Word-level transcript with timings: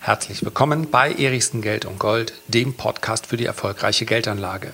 Herzlich 0.00 0.44
willkommen 0.44 0.90
bei 0.90 1.12
Erichsen 1.12 1.62
Geld 1.62 1.84
und 1.84 1.98
Gold, 1.98 2.34
dem 2.48 2.74
Podcast 2.74 3.26
für 3.26 3.36
die 3.36 3.46
erfolgreiche 3.46 4.04
Geldanlage. 4.04 4.72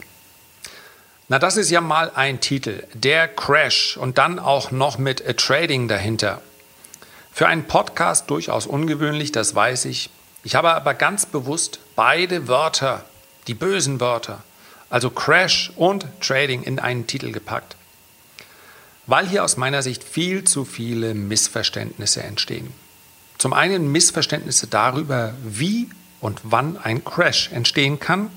Na, 1.29 1.39
das 1.39 1.57
ist 1.57 1.71
ja 1.71 1.81
mal 1.81 2.11
ein 2.15 2.41
Titel, 2.41 2.83
der 2.95 3.29
Crash 3.29 3.97
und 3.99 4.17
dann 4.17 4.39
auch 4.39 4.71
noch 4.71 4.97
mit 4.97 5.29
A 5.29 5.35
Trading 5.35 5.87
dahinter. 5.87 6.41
Für 7.31 7.47
einen 7.47 7.65
Podcast 7.67 8.31
durchaus 8.31 8.67
ungewöhnlich, 8.67 9.31
das 9.31 9.55
weiß 9.55 9.85
ich. 9.85 10.11
Ich 10.43 10.55
habe 10.55 10.73
aber 10.73 10.95
ganz 10.95 11.27
bewusst 11.27 11.79
beide 11.95 12.49
Wörter, 12.49 13.05
die 13.47 13.55
bösen 13.55 14.01
Wörter, 14.01 14.43
also 14.91 15.11
Crash 15.11 15.71
und 15.77 16.07
Trading 16.21 16.63
in 16.63 16.79
einen 16.79 17.07
Titel 17.07 17.33
gepackt, 17.33 17.77
weil 19.09 19.27
hier 19.27 19.43
aus 19.43 19.57
meiner 19.57 19.83
Sicht 19.83 20.05
viel 20.05 20.45
zu 20.45 20.65
viele 20.65 21.15
Missverständnisse 21.15 22.23
entstehen. 22.23 22.73
Zum 23.39 23.53
einen 23.53 23.91
Missverständnisse 23.91 24.67
darüber, 24.67 25.35
wie 25.43 25.89
und 26.21 26.41
wann 26.45 26.77
ein 26.77 27.05
Crash 27.05 27.51
entstehen 27.51 27.99
kann 27.99 28.31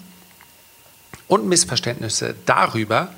und 1.27 1.45
Missverständnisse 1.45 2.35
darüber, 2.45 3.13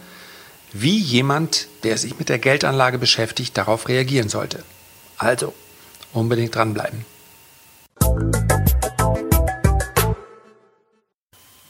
wie 0.74 0.98
jemand, 0.98 1.68
der 1.84 1.98
sich 1.98 2.18
mit 2.18 2.30
der 2.30 2.40
Geldanlage 2.40 2.98
beschäftigt, 2.98 3.56
darauf 3.56 3.88
reagieren 3.88 4.30
sollte. 4.30 4.64
Also 5.18 5.54
unbedingt 6.12 6.56
dranbleiben. 6.56 7.06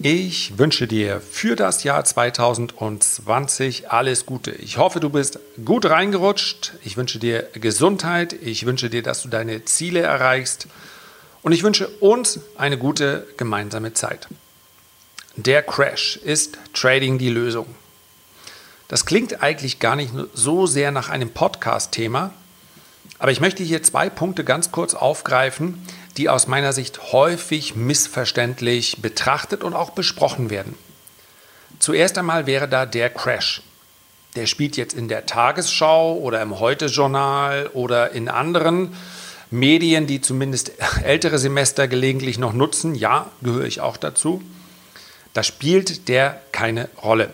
Ich 0.05 0.57
wünsche 0.57 0.85
dir 0.85 1.21
für 1.21 1.55
das 1.55 1.85
Jahr 1.85 2.03
2020 2.03 3.89
alles 3.89 4.25
Gute. 4.25 4.51
Ich 4.51 4.77
hoffe, 4.77 4.99
du 4.99 5.09
bist 5.09 5.39
gut 5.63 5.85
reingerutscht. 5.85 6.73
Ich 6.83 6.97
wünsche 6.97 7.19
dir 7.19 7.47
Gesundheit. 7.53 8.33
Ich 8.33 8.65
wünsche 8.65 8.89
dir, 8.89 9.01
dass 9.01 9.21
du 9.21 9.29
deine 9.29 9.63
Ziele 9.63 10.01
erreichst. 10.01 10.67
Und 11.41 11.53
ich 11.53 11.63
wünsche 11.63 11.87
uns 11.87 12.41
eine 12.57 12.77
gute 12.77 13.25
gemeinsame 13.37 13.93
Zeit. 13.93 14.27
Der 15.37 15.63
Crash 15.63 16.17
ist 16.17 16.57
Trading 16.73 17.17
die 17.17 17.29
Lösung. 17.29 17.67
Das 18.89 19.05
klingt 19.05 19.41
eigentlich 19.41 19.79
gar 19.79 19.95
nicht 19.95 20.11
so 20.33 20.65
sehr 20.67 20.91
nach 20.91 21.07
einem 21.07 21.29
Podcast-Thema, 21.29 22.33
aber 23.19 23.31
ich 23.31 23.39
möchte 23.39 23.63
hier 23.63 23.81
zwei 23.83 24.09
Punkte 24.09 24.43
ganz 24.43 24.71
kurz 24.71 24.95
aufgreifen, 24.95 25.81
die 26.17 26.29
aus 26.29 26.47
meiner 26.47 26.73
Sicht 26.73 27.11
häufig 27.11 27.75
missverständlich 27.75 29.01
betrachtet 29.01 29.63
und 29.63 29.73
auch 29.73 29.91
besprochen 29.91 30.49
werden. 30.49 30.75
Zuerst 31.79 32.17
einmal 32.17 32.45
wäre 32.45 32.67
da 32.67 32.85
der 32.85 33.09
Crash. 33.09 33.61
Der 34.35 34.45
spielt 34.45 34.77
jetzt 34.77 34.93
in 34.93 35.07
der 35.07 35.25
Tagesschau 35.25 36.17
oder 36.17 36.41
im 36.41 36.59
Heute-Journal 36.59 37.67
oder 37.73 38.11
in 38.11 38.29
anderen 38.29 38.95
Medien, 39.51 40.07
die 40.07 40.21
zumindest 40.21 40.71
ältere 41.03 41.37
Semester 41.37 41.87
gelegentlich 41.87 42.39
noch 42.39 42.53
nutzen. 42.53 42.95
Ja, 42.95 43.29
gehöre 43.41 43.65
ich 43.65 43.81
auch 43.81 43.97
dazu. 43.97 44.41
Da 45.33 45.43
spielt 45.43 46.07
der 46.09 46.41
keine 46.51 46.89
Rolle. 47.01 47.33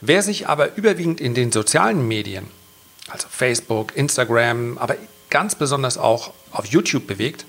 Wer 0.00 0.22
sich 0.22 0.48
aber 0.48 0.76
überwiegend 0.76 1.20
in 1.20 1.34
den 1.34 1.52
sozialen 1.52 2.06
Medien, 2.08 2.46
also 3.08 3.28
Facebook, 3.30 3.96
Instagram, 3.96 4.78
aber 4.78 4.96
ganz 5.28 5.54
besonders 5.54 5.98
auch 5.98 6.32
auf 6.52 6.66
YouTube 6.66 7.06
bewegt, 7.06 7.44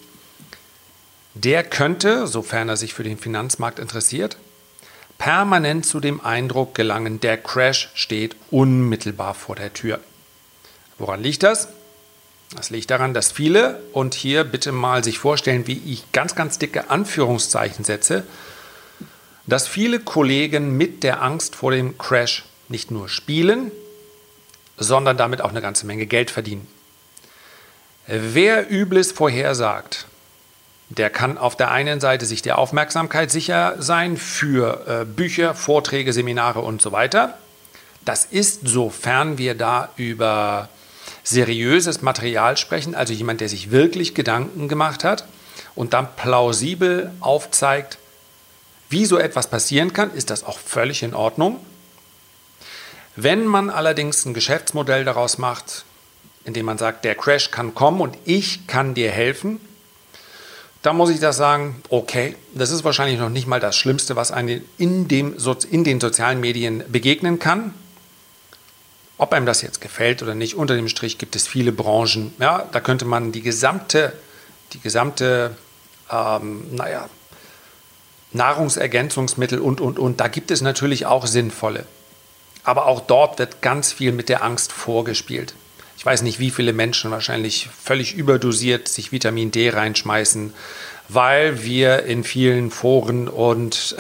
der 1.34 1.64
könnte, 1.64 2.28
sofern 2.28 2.70
er 2.70 2.78
sich 2.78 2.94
für 2.94 3.04
den 3.04 3.18
Finanzmarkt 3.18 3.80
interessiert, 3.80 4.38
permanent 5.18 5.86
zu 5.86 6.00
dem 6.00 6.20
Eindruck 6.20 6.76
gelangen, 6.76 7.20
der 7.20 7.38
Crash 7.38 7.90
steht 7.94 8.36
unmittelbar 8.50 9.34
vor 9.34 9.56
der 9.56 9.74
Tür. 9.74 10.00
Woran 10.98 11.22
liegt 11.22 11.44
das? 11.44 11.68
Das 12.56 12.70
liegt 12.70 12.92
daran, 12.92 13.14
dass 13.14 13.32
viele, 13.32 13.82
und 13.94 14.14
hier 14.14 14.44
bitte 14.44 14.72
mal 14.72 15.04
sich 15.04 15.20
vorstellen, 15.20 15.68
wie 15.68 15.82
ich 15.86 16.12
ganz, 16.12 16.36
ganz 16.36 16.60
dicke 16.60 16.90
Anführungszeichen 16.90 17.86
setze, 17.86 18.24
dass 19.48 19.68
viele 19.68 20.00
Kollegen 20.00 20.76
mit 20.76 21.04
der 21.04 21.22
Angst 21.22 21.56
vor 21.56 21.72
dem 21.72 21.98
Crash 21.98 22.44
nicht 22.68 22.92
nur 22.92 23.08
spielen, 23.08 23.72
sondern 24.78 25.18
damit 25.18 25.42
auch 25.42 25.52
eine 25.52 25.62
ganze 25.62 25.86
Menge 25.86 26.08
Geld 26.08 26.32
verdienen. 26.32 26.68
Wer 28.08 28.70
Übles 28.70 29.12
vorhersagt, 29.12 30.08
der 30.98 31.10
kann 31.10 31.38
auf 31.38 31.56
der 31.56 31.72
einen 31.72 32.02
Seite 32.02 32.26
sich 32.26 32.42
der 32.42 32.58
Aufmerksamkeit 32.58 33.32
sicher 33.32 33.76
sein 33.80 34.18
für 34.18 34.86
äh, 34.88 35.06
Bücher, 35.06 35.56
Vorträge, 35.56 36.12
Seminare 36.12 36.60
und 36.60 36.82
so 36.82 36.92
weiter. 36.92 37.38
Das 38.04 38.26
ist, 38.26 38.68
sofern 38.68 39.38
wir 39.38 39.56
da 39.56 39.90
über 39.96 40.68
seriöses 41.24 42.02
Material 42.02 42.58
sprechen, 42.58 42.94
also 42.94 43.14
jemand, 43.14 43.40
der 43.40 43.48
sich 43.48 43.72
wirklich 43.72 44.16
Gedanken 44.16 44.68
gemacht 44.68 45.06
hat 45.06 45.26
und 45.76 45.94
dann 45.94 46.10
plausibel 46.18 47.12
aufzeigt, 47.22 47.98
wie 48.90 49.06
so 49.06 49.18
etwas 49.18 49.48
passieren 49.48 49.94
kann, 49.94 50.14
ist 50.14 50.30
das 50.30 50.44
auch 50.44 50.60
völlig 50.60 51.04
in 51.04 51.14
Ordnung. 51.14 51.66
Wenn 53.16 53.46
man 53.46 53.70
allerdings 53.70 54.26
ein 54.26 54.34
Geschäftsmodell 54.34 55.06
daraus 55.06 55.38
macht, 55.38 55.86
indem 56.44 56.66
man 56.66 56.78
sagt, 56.78 57.06
der 57.06 57.16
Crash 57.16 57.52
kann 57.52 57.76
kommen 57.76 58.02
und 58.02 58.18
ich 58.26 58.68
kann 58.68 58.94
dir 58.94 59.12
helfen, 59.12 59.62
da 60.82 60.94
muss 60.94 61.12
ich 61.12 61.20
das 61.20 61.38
sagen, 61.38 61.82
okay, 61.90 62.36
das 62.54 62.72
ist 62.72 62.84
wahrscheinlich 62.84 63.20
noch 63.20 63.30
nicht 63.30 63.48
mal 63.48 63.60
das 63.60 63.76
Schlimmste, 63.76 64.16
was 64.16 64.32
einem 64.32 64.62
in, 64.78 65.08
dem, 65.08 65.36
in 65.70 65.84
den 65.84 66.00
sozialen 66.00 66.40
Medien 66.40 66.84
begegnen 66.88 67.38
kann. 67.38 67.74
Ob 69.18 69.34
einem 69.34 69.46
das 69.46 69.62
jetzt 69.62 69.82
gefällt 69.82 70.24
oder 70.24 70.34
nicht, 70.34 70.56
unter 70.56 70.76
dem 70.76 70.88
Strich 70.88 71.20
gibt 71.20 71.36
es 71.36 71.48
viele 71.48 71.72
Branchen. 71.72 72.34
Ja, 72.40 72.68
da 72.72 72.80
könnte 72.80 73.06
man 73.06 73.32
die 73.32 73.44
gesamte, 73.44 74.14
die 74.74 74.80
gesamte, 74.80 75.56
ähm, 76.12 76.64
naja, 76.76 77.08
Nahrungsergänzungsmittel 78.34 79.60
und, 79.60 79.82
und, 79.82 80.00
und, 80.00 80.20
da 80.20 80.30
gibt 80.30 80.50
es 80.50 80.62
natürlich 80.62 81.06
auch 81.06 81.28
sinnvolle. 81.28 81.86
Aber 82.64 82.88
auch 82.88 83.02
dort 83.02 83.38
wird 83.38 83.62
ganz 83.62 83.92
viel 83.92 84.12
mit 84.12 84.30
der 84.30 84.44
Angst 84.44 84.72
vorgespielt 84.72 85.54
ich 86.02 86.06
weiß 86.08 86.24
nicht, 86.24 86.40
wie 86.40 86.50
viele 86.50 86.74
Menschen 86.74 87.12
wahrscheinlich 87.12 87.70
völlig 87.80 88.16
überdosiert 88.16 88.88
sich 88.88 89.12
Vitamin 89.12 89.52
D 89.52 89.70
reinschmeißen, 89.70 90.52
weil 91.10 91.64
wir 91.64 92.06
in 92.06 92.24
vielen 92.24 92.72
Foren 92.72 93.28
und 93.28 93.96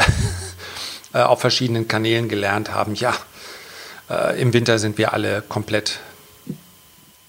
äh, 1.14 1.20
auf 1.20 1.42
verschiedenen 1.42 1.88
Kanälen 1.88 2.28
gelernt 2.28 2.74
haben, 2.74 2.96
ja, 2.96 3.16
äh, 4.10 4.42
im 4.42 4.52
Winter 4.52 4.80
sind 4.80 4.98
wir 4.98 5.14
alle 5.14 5.44
komplett 5.48 6.00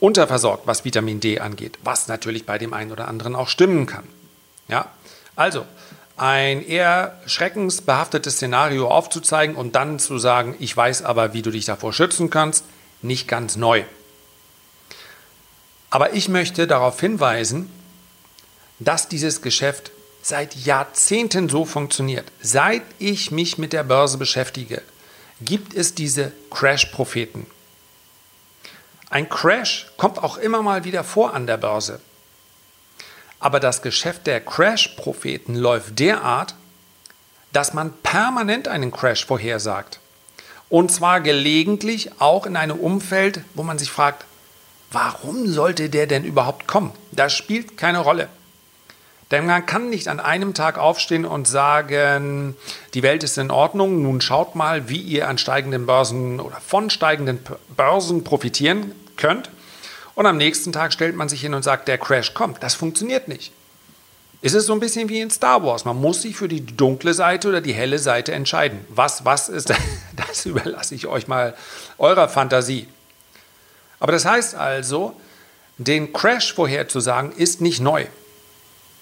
unterversorgt, 0.00 0.66
was 0.66 0.87
Vitamin 0.87 1.21
D 1.21 1.39
angeht, 1.39 1.78
was 1.84 2.09
natürlich 2.09 2.47
bei 2.47 2.56
dem 2.56 2.72
einen 2.72 2.93
oder 2.93 3.09
anderen 3.09 3.37
auch 3.37 3.49
stimmen 3.49 3.84
kann. 3.84 4.04
Ja, 4.69 4.87
also 5.37 5.66
ein 6.16 6.66
eher 6.66 7.21
schreckensbehaftetes 7.27 8.37
Szenario 8.37 8.89
aufzuzeigen 8.89 9.54
und 9.54 9.77
dann 9.77 9.99
zu 9.99 10.16
sagen, 10.16 10.56
ich 10.60 10.75
weiß 10.75 11.03
aber, 11.03 11.34
wie 11.34 11.43
du 11.43 11.50
dich 11.50 11.66
davor 11.66 11.93
schützen 11.93 12.31
kannst, 12.31 12.65
nicht 13.03 13.28
ganz 13.28 13.56
neu. 13.56 13.84
Aber 15.92 16.14
ich 16.14 16.30
möchte 16.30 16.66
darauf 16.66 16.98
hinweisen, 17.00 17.70
dass 18.78 19.08
dieses 19.08 19.42
Geschäft 19.42 19.91
seit 20.22 20.54
Jahrzehnten 20.54 21.50
so 21.50 21.66
funktioniert. 21.66 22.32
Seit 22.41 22.80
ich 22.98 23.30
mich 23.30 23.58
mit 23.58 23.75
der 23.75 23.84
Börse 23.84 24.16
beschäftige, 24.16 24.80
gibt 25.42 25.75
es 25.75 25.94
diese 25.94 26.32
Crash-Propheten. 26.50 27.47
Ein 29.10 29.28
Crash 29.28 29.92
kommt 29.98 30.22
auch 30.22 30.38
immer 30.38 30.62
mal 30.62 30.84
wieder 30.84 31.04
vor 31.04 31.34
an 31.34 31.47
der 31.47 31.58
Börse. 31.58 32.00
Aber 33.38 33.60
das 33.60 33.82
Geschäft 33.82 34.26
der 34.26 34.41
Crash-Propheten 34.41 35.56
läuft 35.56 35.98
derart, 35.98 36.54
dass 37.53 37.74
man 37.74 37.92
permanent 38.03 38.66
einen 38.66 38.92
Crash 38.92 39.26
vorhersagt. 39.26 40.00
Und 40.70 40.91
zwar 40.91 41.20
gelegentlich 41.20 42.12
auch 42.19 42.47
in 42.47 42.56
einem 42.56 42.78
Umfeld, 42.78 43.42
wo 43.53 43.62
man 43.62 43.78
sich 43.78 43.91
fragt, 43.91 44.24
Warum 44.92 45.47
sollte 45.47 45.88
der 45.88 46.06
denn 46.06 46.25
überhaupt 46.25 46.69
kommen? 46.69 46.92
Das 47.10 47.33
spielt 47.33 47.77
keine 47.77 47.98
Rolle. 47.98 48.28
Denn 49.33 49.47
man 49.47 49.65
kann 49.65 49.89
nicht 49.89 50.09
an 50.09 50.21
einem 50.21 50.53
Tag 50.53 50.77
aufstehen 50.77 51.24
und 51.24 51.48
sagen, 51.48 52.54
die 52.92 53.03
Welt 53.03 53.24
ist 53.24 53.39
in 53.39 53.50
Ordnung, 53.50 54.03
nun 54.03 54.21
schaut 54.21 54.54
mal, 54.54 54.91
wie 54.91 55.00
ihr 55.00 55.27
an 55.27 55.39
steigenden 55.39 55.86
Börsen 55.86 56.39
oder 56.39 56.60
von 56.60 56.91
steigenden 56.91 57.41
Börsen 57.74 58.24
profitieren 58.24 58.92
könnt. 59.16 59.48
Und 60.15 60.27
am 60.27 60.36
nächsten 60.36 60.71
Tag 60.71 60.92
stellt 60.92 61.16
man 61.16 61.30
sich 61.30 61.41
hin 61.41 61.54
und 61.54 61.62
sagt, 61.62 61.88
der 61.88 61.97
Crash 61.97 62.34
kommt. 62.34 62.62
Das 62.62 62.74
funktioniert 62.74 63.28
nicht. 63.28 63.53
Es 64.42 64.53
ist 64.53 64.66
so 64.66 64.74
ein 64.74 64.80
bisschen 64.80 65.09
wie 65.09 65.21
in 65.21 65.30
Star 65.30 65.65
Wars. 65.65 65.86
Man 65.86 65.98
muss 65.98 66.22
sich 66.22 66.36
für 66.36 66.48
die 66.48 66.66
dunkle 66.66 67.15
Seite 67.15 67.48
oder 67.48 67.62
die 67.62 67.72
helle 67.72 67.98
Seite 67.98 68.33
entscheiden. 68.33 68.84
Was, 68.91 69.24
was 69.24 69.48
ist, 69.48 69.72
das 70.16 70.45
überlasse 70.45 70.95
ich 70.95 71.06
euch 71.06 71.27
mal 71.27 71.54
eurer 71.97 72.28
Fantasie. 72.28 72.86
Aber 74.03 74.10
das 74.10 74.25
heißt 74.25 74.57
also, 74.57 75.15
den 75.78 76.13
Crash 76.13 76.54
vorherzusagen 76.54 77.31
ist 77.31 77.60
nicht 77.60 77.78
neu. 77.78 78.07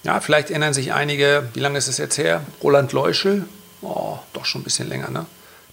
Ja, 0.03 0.21
vielleicht 0.21 0.51
erinnern 0.51 0.75
sich 0.75 0.93
einige, 0.93 1.49
wie 1.55 1.61
lange 1.61 1.79
ist 1.79 1.89
es 1.89 1.97
jetzt 1.97 2.19
her? 2.19 2.45
Roland 2.63 2.93
Leuschel, 2.93 3.47
oh, 3.81 4.19
doch 4.35 4.45
schon 4.45 4.61
ein 4.61 4.65
bisschen 4.65 4.91
länger, 4.91 5.09
ne? 5.09 5.25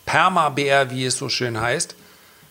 Perma-Bär, 0.06 0.92
wie 0.92 1.04
es 1.04 1.18
so 1.18 1.28
schön 1.28 1.60
heißt, 1.60 1.96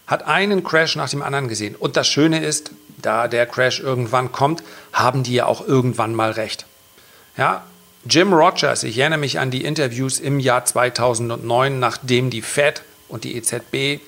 hat 0.07 0.27
einen 0.27 0.65
Crash 0.65 0.97
nach 0.97 1.09
dem 1.09 1.23
anderen 1.23 1.49
gesehen. 1.49 1.77
Und 1.77 1.97
das 1.97 2.09
Schöne 2.09 2.45
ist, 2.45 2.73
da 3.01 3.27
der 3.27 3.47
Crash 3.47 3.81
irgendwann 3.81 4.31
kommt, 4.31 4.63
haben 4.93 5.23
die 5.23 5.33
ja 5.33 5.47
auch 5.47 5.67
irgendwann 5.67 6.15
mal 6.15 6.33
recht. 6.33 6.67
Ja, 7.39 7.65
Jim 8.05 8.35
Rogers, 8.35 8.83
ich 8.83 8.99
erinnere 8.99 9.21
mich 9.21 9.39
an 9.39 9.51
die 9.51 9.65
Interviews 9.65 10.21
im 10.21 10.41
Jahr 10.41 10.67
2009, 10.67 11.79
nachdem 11.79 12.29
die 12.29 12.43
Fed 12.43 12.83
und 13.09 13.25
die 13.25 13.35
EZB, 13.35 14.03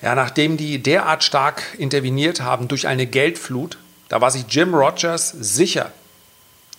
ja, 0.00 0.14
nachdem 0.14 0.56
die 0.56 0.82
derart 0.82 1.24
stark 1.24 1.62
interveniert 1.78 2.40
haben 2.40 2.68
durch 2.68 2.86
eine 2.86 3.06
Geldflut, 3.06 3.78
da 4.08 4.20
war 4.20 4.30
sich 4.30 4.44
Jim 4.48 4.74
Rogers 4.74 5.30
sicher. 5.30 5.92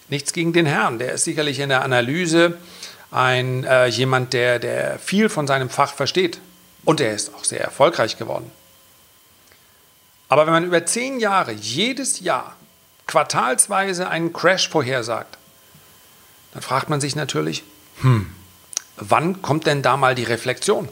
Nichts 0.07 0.33
gegen 0.33 0.53
den 0.53 0.65
Herrn, 0.65 0.99
der 0.99 1.13
ist 1.13 1.25
sicherlich 1.25 1.59
in 1.59 1.69
der 1.69 1.83
Analyse 1.83 2.57
ein 3.11 3.63
äh, 3.63 3.87
jemand, 3.87 4.33
der, 4.33 4.59
der 4.59 4.99
viel 4.99 5.29
von 5.29 5.47
seinem 5.47 5.69
Fach 5.69 5.93
versteht. 5.93 6.39
Und 6.85 7.01
er 7.01 7.13
ist 7.13 7.33
auch 7.35 7.43
sehr 7.43 7.61
erfolgreich 7.61 8.17
geworden. 8.17 8.49
Aber 10.29 10.45
wenn 10.45 10.53
man 10.53 10.65
über 10.65 10.85
zehn 10.85 11.19
Jahre 11.19 11.51
jedes 11.51 12.19
Jahr 12.19 12.55
quartalsweise 13.07 14.07
einen 14.09 14.31
Crash 14.31 14.69
vorhersagt, 14.69 15.37
dann 16.53 16.61
fragt 16.61 16.89
man 16.89 17.01
sich 17.01 17.15
natürlich, 17.15 17.63
hm, 18.01 18.27
wann 18.97 19.41
kommt 19.41 19.65
denn 19.65 19.81
da 19.81 19.97
mal 19.97 20.15
die 20.15 20.23
Reflexion? 20.23 20.87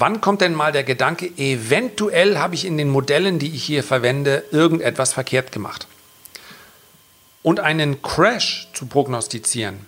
Wann 0.00 0.20
kommt 0.20 0.42
denn 0.42 0.54
mal 0.54 0.70
der 0.70 0.84
Gedanke, 0.84 1.26
eventuell 1.36 2.38
habe 2.38 2.54
ich 2.54 2.64
in 2.64 2.78
den 2.78 2.88
Modellen, 2.88 3.40
die 3.40 3.52
ich 3.52 3.64
hier 3.64 3.82
verwende, 3.82 4.44
irgendetwas 4.52 5.12
verkehrt 5.12 5.50
gemacht? 5.50 5.88
Und 7.42 7.58
einen 7.58 8.00
Crash 8.00 8.68
zu 8.74 8.86
prognostizieren, 8.86 9.86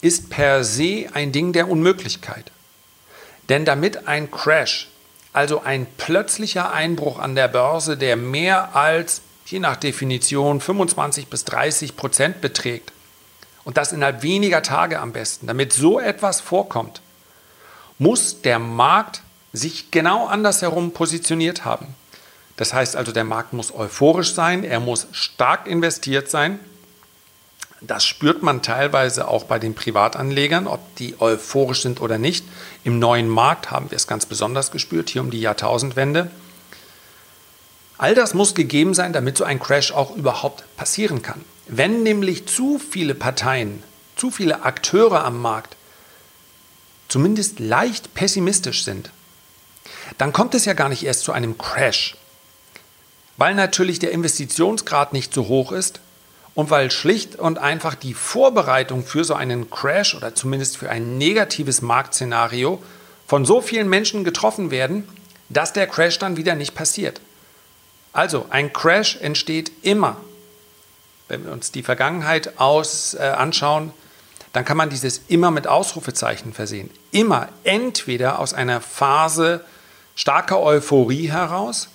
ist 0.00 0.30
per 0.30 0.62
se 0.62 1.06
ein 1.12 1.32
Ding 1.32 1.52
der 1.52 1.68
Unmöglichkeit. 1.68 2.52
Denn 3.48 3.64
damit 3.64 4.06
ein 4.06 4.30
Crash, 4.30 4.90
also 5.32 5.60
ein 5.60 5.88
plötzlicher 5.96 6.72
Einbruch 6.72 7.18
an 7.18 7.34
der 7.34 7.48
Börse, 7.48 7.96
der 7.96 8.14
mehr 8.14 8.76
als, 8.76 9.22
je 9.46 9.58
nach 9.58 9.74
Definition, 9.74 10.60
25 10.60 11.26
bis 11.26 11.44
30 11.44 11.96
Prozent 11.96 12.40
beträgt, 12.40 12.92
und 13.64 13.76
das 13.76 13.90
innerhalb 13.90 14.22
weniger 14.22 14.62
Tage 14.62 15.00
am 15.00 15.12
besten, 15.12 15.48
damit 15.48 15.72
so 15.72 15.98
etwas 15.98 16.40
vorkommt, 16.40 17.02
muss 17.98 18.42
der 18.42 18.58
Markt 18.58 19.22
sich 19.52 19.90
genau 19.90 20.26
andersherum 20.26 20.92
positioniert 20.92 21.64
haben. 21.64 21.86
Das 22.56 22.72
heißt 22.72 22.96
also, 22.96 23.12
der 23.12 23.24
Markt 23.24 23.52
muss 23.52 23.74
euphorisch 23.74 24.34
sein, 24.34 24.64
er 24.64 24.80
muss 24.80 25.06
stark 25.12 25.66
investiert 25.66 26.30
sein 26.30 26.58
das 27.80 28.04
spürt 28.04 28.42
man 28.42 28.62
teilweise 28.62 29.28
auch 29.28 29.44
bei 29.44 29.58
den 29.58 29.74
Privatanlegern, 29.74 30.66
ob 30.66 30.80
die 30.96 31.20
euphorisch 31.20 31.82
sind 31.82 32.00
oder 32.00 32.18
nicht. 32.18 32.44
Im 32.84 32.98
neuen 32.98 33.28
Markt 33.28 33.70
haben 33.70 33.90
wir 33.90 33.96
es 33.96 34.06
ganz 34.06 34.26
besonders 34.26 34.70
gespürt, 34.70 35.10
hier 35.10 35.20
um 35.20 35.30
die 35.30 35.40
Jahrtausendwende. 35.40 36.30
All 37.98 38.14
das 38.14 38.34
muss 38.34 38.54
gegeben 38.54 38.94
sein, 38.94 39.12
damit 39.12 39.36
so 39.36 39.44
ein 39.44 39.60
Crash 39.60 39.92
auch 39.92 40.16
überhaupt 40.16 40.64
passieren 40.76 41.22
kann. 41.22 41.44
Wenn 41.66 42.02
nämlich 42.02 42.46
zu 42.46 42.78
viele 42.78 43.14
Parteien, 43.14 43.82
zu 44.16 44.30
viele 44.30 44.64
Akteure 44.64 45.24
am 45.24 45.40
Markt 45.40 45.75
zumindest 47.08 47.60
leicht 47.60 48.14
pessimistisch 48.14 48.84
sind, 48.84 49.10
dann 50.18 50.32
kommt 50.32 50.54
es 50.54 50.64
ja 50.64 50.72
gar 50.72 50.88
nicht 50.88 51.04
erst 51.04 51.20
zu 51.20 51.32
einem 51.32 51.58
Crash, 51.58 52.16
weil 53.36 53.54
natürlich 53.54 53.98
der 53.98 54.12
Investitionsgrad 54.12 55.12
nicht 55.12 55.34
so 55.34 55.48
hoch 55.48 55.72
ist 55.72 56.00
und 56.54 56.70
weil 56.70 56.90
schlicht 56.90 57.36
und 57.36 57.58
einfach 57.58 57.94
die 57.94 58.14
Vorbereitung 58.14 59.04
für 59.04 59.24
so 59.24 59.34
einen 59.34 59.70
Crash 59.70 60.14
oder 60.14 60.34
zumindest 60.34 60.78
für 60.78 60.90
ein 60.90 61.18
negatives 61.18 61.82
Marktszenario 61.82 62.82
von 63.26 63.44
so 63.44 63.60
vielen 63.60 63.88
Menschen 63.88 64.24
getroffen 64.24 64.70
werden, 64.70 65.06
dass 65.48 65.72
der 65.72 65.86
Crash 65.86 66.18
dann 66.18 66.36
wieder 66.36 66.54
nicht 66.54 66.74
passiert. 66.74 67.20
Also 68.12 68.46
ein 68.48 68.72
Crash 68.72 69.16
entsteht 69.16 69.70
immer. 69.82 70.16
Wenn 71.28 71.44
wir 71.44 71.52
uns 71.52 71.72
die 71.72 71.82
Vergangenheit 71.82 72.58
aus, 72.58 73.14
äh, 73.14 73.18
anschauen, 73.18 73.92
dann 74.56 74.64
kann 74.64 74.78
man 74.78 74.88
dieses 74.88 75.20
immer 75.28 75.50
mit 75.50 75.66
Ausrufezeichen 75.66 76.54
versehen. 76.54 76.88
Immer 77.10 77.50
entweder 77.62 78.38
aus 78.38 78.54
einer 78.54 78.80
Phase 78.80 79.62
starker 80.14 80.60
Euphorie 80.60 81.30
heraus, 81.30 81.90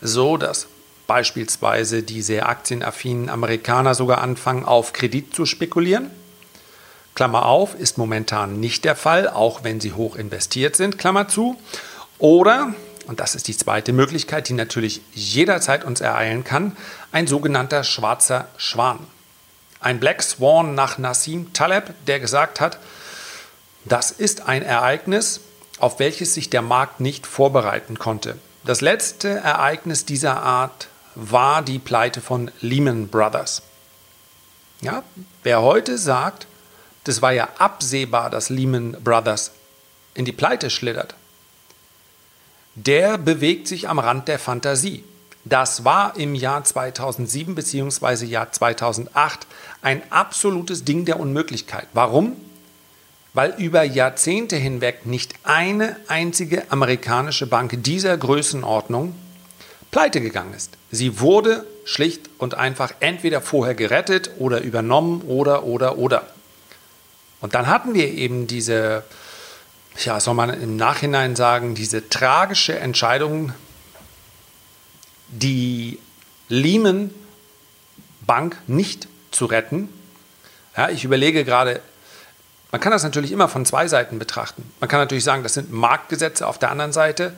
so 0.00 0.36
dass 0.36 0.66
beispielsweise 1.06 2.02
die 2.02 2.22
sehr 2.22 2.48
aktienaffinen 2.48 3.30
Amerikaner 3.30 3.94
sogar 3.94 4.20
anfangen, 4.20 4.64
auf 4.64 4.92
Kredit 4.92 5.32
zu 5.32 5.46
spekulieren. 5.46 6.10
Klammer 7.14 7.46
auf, 7.46 7.78
ist 7.78 7.98
momentan 7.98 8.58
nicht 8.58 8.84
der 8.84 8.96
Fall, 8.96 9.28
auch 9.28 9.62
wenn 9.62 9.80
sie 9.80 9.92
hoch 9.92 10.16
investiert 10.16 10.74
sind, 10.74 10.98
Klammer 10.98 11.28
zu. 11.28 11.56
Oder, 12.18 12.74
und 13.06 13.20
das 13.20 13.36
ist 13.36 13.46
die 13.46 13.56
zweite 13.56 13.92
Möglichkeit, 13.92 14.48
die 14.48 14.54
natürlich 14.54 15.02
jederzeit 15.14 15.84
uns 15.84 16.00
ereilen 16.00 16.42
kann, 16.42 16.76
ein 17.12 17.28
sogenannter 17.28 17.84
schwarzer 17.84 18.48
Schwan. 18.56 18.98
Ein 19.80 20.00
Black 20.00 20.22
Swan 20.22 20.74
nach 20.74 20.98
Nassim 20.98 21.52
Taleb, 21.52 21.94
der 22.06 22.20
gesagt 22.20 22.60
hat, 22.60 22.78
das 23.84 24.10
ist 24.10 24.48
ein 24.48 24.62
Ereignis, 24.62 25.40
auf 25.78 25.98
welches 25.98 26.34
sich 26.34 26.50
der 26.50 26.62
Markt 26.62 27.00
nicht 27.00 27.26
vorbereiten 27.26 27.98
konnte. 27.98 28.38
Das 28.64 28.80
letzte 28.80 29.28
Ereignis 29.28 30.04
dieser 30.04 30.42
Art 30.42 30.88
war 31.14 31.62
die 31.62 31.78
Pleite 31.78 32.20
von 32.20 32.50
Lehman 32.60 33.08
Brothers. 33.08 33.62
Ja, 34.80 35.02
wer 35.42 35.62
heute 35.62 35.98
sagt, 35.98 36.46
das 37.04 37.22
war 37.22 37.32
ja 37.32 37.48
absehbar, 37.58 38.30
dass 38.30 38.50
Lehman 38.50 38.96
Brothers 39.02 39.52
in 40.14 40.24
die 40.24 40.32
Pleite 40.32 40.70
schlittert, 40.70 41.14
der 42.74 43.18
bewegt 43.18 43.68
sich 43.68 43.88
am 43.88 43.98
Rand 43.98 44.28
der 44.28 44.38
Fantasie. 44.38 45.04
Das 45.48 45.84
war 45.84 46.16
im 46.16 46.34
Jahr 46.34 46.64
2007 46.64 47.54
bzw. 47.54 48.24
Jahr 48.26 48.50
2008 48.50 49.46
ein 49.80 50.02
absolutes 50.10 50.84
Ding 50.84 51.04
der 51.04 51.20
Unmöglichkeit. 51.20 51.86
Warum? 51.92 52.36
Weil 53.32 53.54
über 53.56 53.84
Jahrzehnte 53.84 54.56
hinweg 54.56 55.06
nicht 55.06 55.34
eine 55.44 55.96
einzige 56.08 56.72
amerikanische 56.72 57.46
Bank 57.46 57.80
dieser 57.84 58.16
Größenordnung 58.18 59.14
pleite 59.92 60.20
gegangen 60.20 60.52
ist. 60.52 60.72
Sie 60.90 61.20
wurde 61.20 61.64
schlicht 61.84 62.28
und 62.38 62.54
einfach 62.54 62.92
entweder 62.98 63.40
vorher 63.40 63.76
gerettet 63.76 64.32
oder 64.38 64.62
übernommen 64.62 65.22
oder, 65.22 65.62
oder, 65.62 65.96
oder. 65.96 66.26
Und 67.40 67.54
dann 67.54 67.68
hatten 67.68 67.94
wir 67.94 68.08
eben 68.08 68.48
diese, 68.48 69.04
ja, 70.04 70.18
soll 70.18 70.34
man 70.34 70.50
im 70.50 70.74
Nachhinein 70.74 71.36
sagen, 71.36 71.76
diese 71.76 72.08
tragische 72.08 72.76
Entscheidung, 72.76 73.52
die 75.28 75.98
Lehman 76.48 77.10
Bank 78.26 78.56
nicht 78.66 79.08
zu 79.30 79.46
retten. 79.46 79.88
Ja, 80.76 80.88
ich 80.90 81.04
überlege 81.04 81.44
gerade, 81.44 81.80
man 82.72 82.80
kann 82.80 82.92
das 82.92 83.04
natürlich 83.04 83.32
immer 83.32 83.48
von 83.48 83.64
zwei 83.64 83.88
Seiten 83.88 84.18
betrachten. 84.18 84.70
Man 84.80 84.88
kann 84.88 85.00
natürlich 85.00 85.24
sagen, 85.24 85.42
das 85.42 85.54
sind 85.54 85.72
Marktgesetze 85.72 86.46
auf 86.46 86.58
der 86.58 86.70
anderen 86.70 86.92
Seite. 86.92 87.32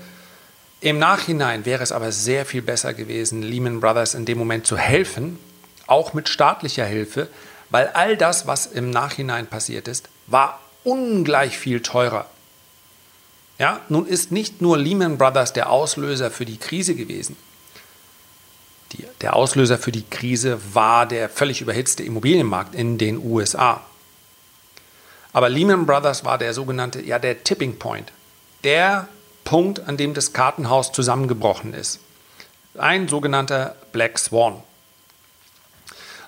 Im 0.80 0.98
Nachhinein 0.98 1.64
wäre 1.64 1.82
es 1.82 1.92
aber 1.92 2.12
sehr 2.12 2.46
viel 2.46 2.62
besser 2.62 2.94
gewesen, 2.94 3.42
Lehman 3.42 3.80
Brothers 3.80 4.14
in 4.14 4.24
dem 4.24 4.38
Moment 4.38 4.66
zu 4.66 4.76
helfen, 4.76 5.38
auch 5.86 6.14
mit 6.14 6.28
staatlicher 6.28 6.84
Hilfe, 6.84 7.28
weil 7.70 7.88
all 7.88 8.16
das, 8.16 8.46
was 8.46 8.66
im 8.66 8.90
Nachhinein 8.90 9.46
passiert 9.46 9.88
ist, 9.88 10.08
war 10.26 10.60
ungleich 10.84 11.58
viel 11.58 11.82
teurer. 11.82 12.26
Ja, 13.58 13.80
nun 13.88 14.06
ist 14.06 14.30
nicht 14.30 14.62
nur 14.62 14.78
Lehman 14.78 15.18
Brothers 15.18 15.52
der 15.52 15.70
Auslöser 15.70 16.30
für 16.30 16.44
die 16.44 16.58
Krise 16.58 16.94
gewesen. 16.94 17.36
Die, 18.92 19.04
der 19.20 19.36
Auslöser 19.36 19.78
für 19.78 19.92
die 19.92 20.08
Krise 20.08 20.58
war 20.72 21.06
der 21.06 21.28
völlig 21.28 21.60
überhitzte 21.60 22.02
Immobilienmarkt 22.02 22.74
in 22.74 22.98
den 22.98 23.18
USA. 23.18 23.82
Aber 25.32 25.48
Lehman 25.48 25.86
Brothers 25.86 26.24
war 26.24 26.38
der 26.38 26.54
sogenannte, 26.54 27.02
ja, 27.02 27.18
der 27.18 27.44
Tipping 27.44 27.78
Point. 27.78 28.12
Der 28.64 29.08
Punkt, 29.44 29.86
an 29.86 29.96
dem 29.96 30.14
das 30.14 30.32
Kartenhaus 30.32 30.92
zusammengebrochen 30.92 31.74
ist. 31.74 32.00
Ein 32.76 33.08
sogenannter 33.08 33.76
Black 33.92 34.18
Swan. 34.18 34.62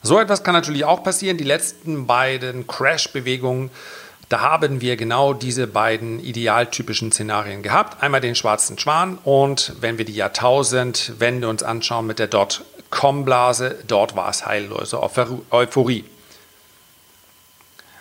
So 0.03 0.19
etwas 0.19 0.43
kann 0.43 0.55
natürlich 0.55 0.85
auch 0.85 1.03
passieren. 1.03 1.37
Die 1.37 1.45
letzten 1.45 2.07
beiden 2.07 2.67
Crash-Bewegungen, 2.67 3.71
da 4.31 4.43
haben 4.43 4.81
wir 4.81 4.97
genau 4.97 5.35
diese 5.35 5.67
beiden 5.67 6.21
idealtypischen 6.21 7.11
Szenarien 7.11 7.65
gehabt. 7.65 8.01
Einmal 8.01 8.21
den 8.21 8.37
schwarzen 8.37 8.79
Schwan 8.79 9.19
und 9.25 9.75
wenn 9.81 9.99
wir 9.99 10.05
die 10.05 10.15
Jahrtausendwende 10.15 11.49
uns 11.49 11.65
anschauen 11.65 12.07
mit 12.07 12.21
der 12.21 12.29
Dotcom-Blase, 12.29 13.81
dort 13.89 14.15
war 14.15 14.31
es 14.31 14.47
heillose 14.47 15.03
Euphorie. 15.51 16.05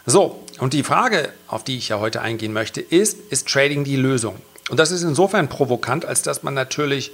So, 0.05 0.43
und 0.59 0.74
die 0.74 0.83
Frage, 0.83 1.33
auf 1.48 1.63
die 1.63 1.79
ich 1.79 1.89
ja 1.89 2.00
heute 2.00 2.21
eingehen 2.21 2.53
möchte, 2.53 2.79
ist, 2.79 3.17
ist 3.31 3.48
Trading 3.48 3.83
die 3.83 3.95
Lösung? 3.95 4.36
Und 4.69 4.79
das 4.79 4.91
ist 4.91 5.01
insofern 5.01 5.50
provokant, 5.50 6.05
als 6.05 6.21
dass 6.21 6.43
man 6.43 6.53
natürlich 6.53 7.12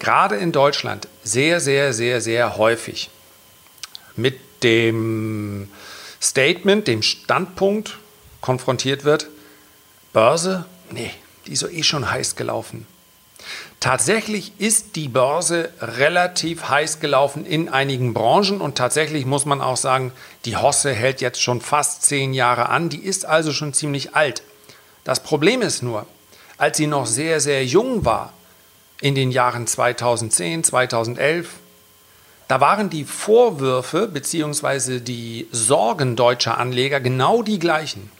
gerade 0.00 0.34
in 0.34 0.50
Deutschland 0.50 1.06
sehr, 1.22 1.60
sehr, 1.60 1.92
sehr, 1.92 2.20
sehr 2.20 2.56
häufig 2.56 3.08
mit 4.16 4.40
dem 4.64 5.70
Statement, 6.20 6.88
dem 6.88 7.02
Standpunkt 7.02 7.98
konfrontiert 8.40 9.04
wird, 9.04 9.28
Börse, 10.12 10.64
nee, 10.90 11.10
die 11.46 11.52
ist 11.52 11.60
so 11.60 11.68
eh 11.68 11.82
schon 11.82 12.10
heiß 12.10 12.36
gelaufen. 12.36 12.86
Tatsächlich 13.80 14.52
ist 14.58 14.96
die 14.96 15.08
Börse 15.08 15.70
relativ 15.80 16.68
heiß 16.68 16.98
gelaufen 16.98 17.46
in 17.46 17.68
einigen 17.68 18.12
Branchen 18.12 18.60
und 18.60 18.76
tatsächlich 18.76 19.24
muss 19.24 19.44
man 19.44 19.60
auch 19.60 19.76
sagen, 19.76 20.12
die 20.44 20.56
Hosse 20.56 20.92
hält 20.92 21.20
jetzt 21.20 21.40
schon 21.40 21.60
fast 21.60 22.02
zehn 22.02 22.34
Jahre 22.34 22.68
an, 22.68 22.88
die 22.88 23.02
ist 23.02 23.24
also 23.24 23.52
schon 23.52 23.72
ziemlich 23.72 24.16
alt. 24.16 24.42
Das 25.04 25.22
Problem 25.22 25.62
ist 25.62 25.82
nur, 25.82 26.06
als 26.56 26.76
sie 26.76 26.88
noch 26.88 27.06
sehr, 27.06 27.40
sehr 27.40 27.64
jung 27.64 28.04
war, 28.04 28.32
in 29.00 29.14
den 29.14 29.30
Jahren 29.30 29.68
2010, 29.68 30.64
2011, 30.64 31.50
da 32.48 32.60
waren 32.60 32.90
die 32.90 33.04
Vorwürfe 33.04 34.08
bzw. 34.08 34.98
die 34.98 35.46
Sorgen 35.52 36.16
deutscher 36.16 36.58
Anleger 36.58 36.98
genau 36.98 37.42
die 37.42 37.60
gleichen. 37.60 38.10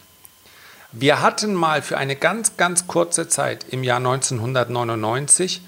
Wir 0.91 1.21
hatten 1.21 1.53
mal 1.53 1.83
für 1.83 1.99
eine 1.99 2.15
ganz, 2.15 2.57
ganz 2.57 2.87
kurze 2.87 3.27
Zeit 3.27 3.63
im 3.69 3.83
Jahr 3.83 3.97
1999 3.97 5.61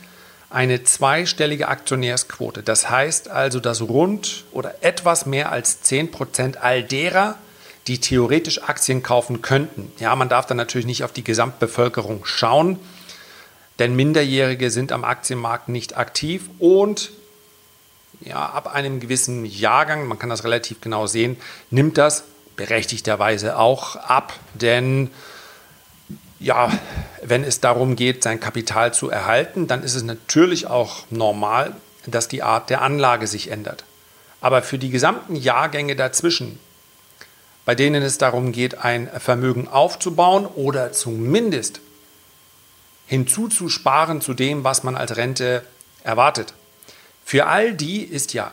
eine 0.49 0.83
zweistellige 0.83 1.67
Aktionärsquote. 1.67 2.63
Das 2.63 2.89
heißt 2.89 3.29
also, 3.29 3.59
dass 3.59 3.81
rund 3.81 4.45
oder 4.51 4.83
etwas 4.83 5.27
mehr 5.27 5.51
als 5.51 5.83
10% 5.83 6.57
all 6.57 6.81
derer, 6.81 7.37
die 7.85 7.99
theoretisch 7.99 8.63
Aktien 8.63 9.03
kaufen 9.03 9.43
könnten. 9.43 9.91
Ja, 9.99 10.15
man 10.15 10.27
darf 10.27 10.47
dann 10.47 10.57
natürlich 10.57 10.87
nicht 10.87 11.03
auf 11.03 11.13
die 11.13 11.23
Gesamtbevölkerung 11.23 12.25
schauen, 12.25 12.79
denn 13.77 13.95
Minderjährige 13.95 14.71
sind 14.71 14.91
am 14.91 15.03
Aktienmarkt 15.03 15.69
nicht 15.69 15.97
aktiv 15.97 16.49
und 16.57 17.11
ja, 18.21 18.37
ab 18.37 18.73
einem 18.73 18.99
gewissen 18.99 19.45
Jahrgang, 19.45 20.07
man 20.07 20.17
kann 20.17 20.29
das 20.29 20.43
relativ 20.43 20.81
genau 20.81 21.05
sehen, 21.05 21.37
nimmt 21.69 21.99
das 21.99 22.23
berechtigterweise 22.55 23.57
auch 23.57 23.95
ab, 23.95 24.33
denn 24.53 25.09
ja, 26.39 26.71
wenn 27.21 27.43
es 27.43 27.59
darum 27.59 27.95
geht, 27.95 28.23
sein 28.23 28.39
Kapital 28.39 28.93
zu 28.93 29.09
erhalten, 29.09 29.67
dann 29.67 29.83
ist 29.83 29.95
es 29.95 30.03
natürlich 30.03 30.65
auch 30.65 31.05
normal, 31.09 31.75
dass 32.07 32.27
die 32.27 32.41
Art 32.41 32.69
der 32.69 32.81
Anlage 32.81 33.27
sich 33.27 33.51
ändert. 33.51 33.83
Aber 34.41 34.63
für 34.63 34.79
die 34.79 34.89
gesamten 34.89 35.35
Jahrgänge 35.35 35.95
dazwischen, 35.95 36.59
bei 37.63 37.75
denen 37.75 38.01
es 38.01 38.17
darum 38.17 38.51
geht, 38.51 38.79
ein 38.79 39.07
Vermögen 39.19 39.67
aufzubauen 39.67 40.47
oder 40.47 40.91
zumindest 40.93 41.79
hinzuzusparen 43.05 44.19
zu 44.19 44.33
dem, 44.33 44.63
was 44.63 44.83
man 44.83 44.95
als 44.95 45.15
Rente 45.15 45.63
erwartet. 46.03 46.55
Für 47.23 47.45
all 47.45 47.73
die 47.73 48.01
ist 48.03 48.33
ja 48.33 48.51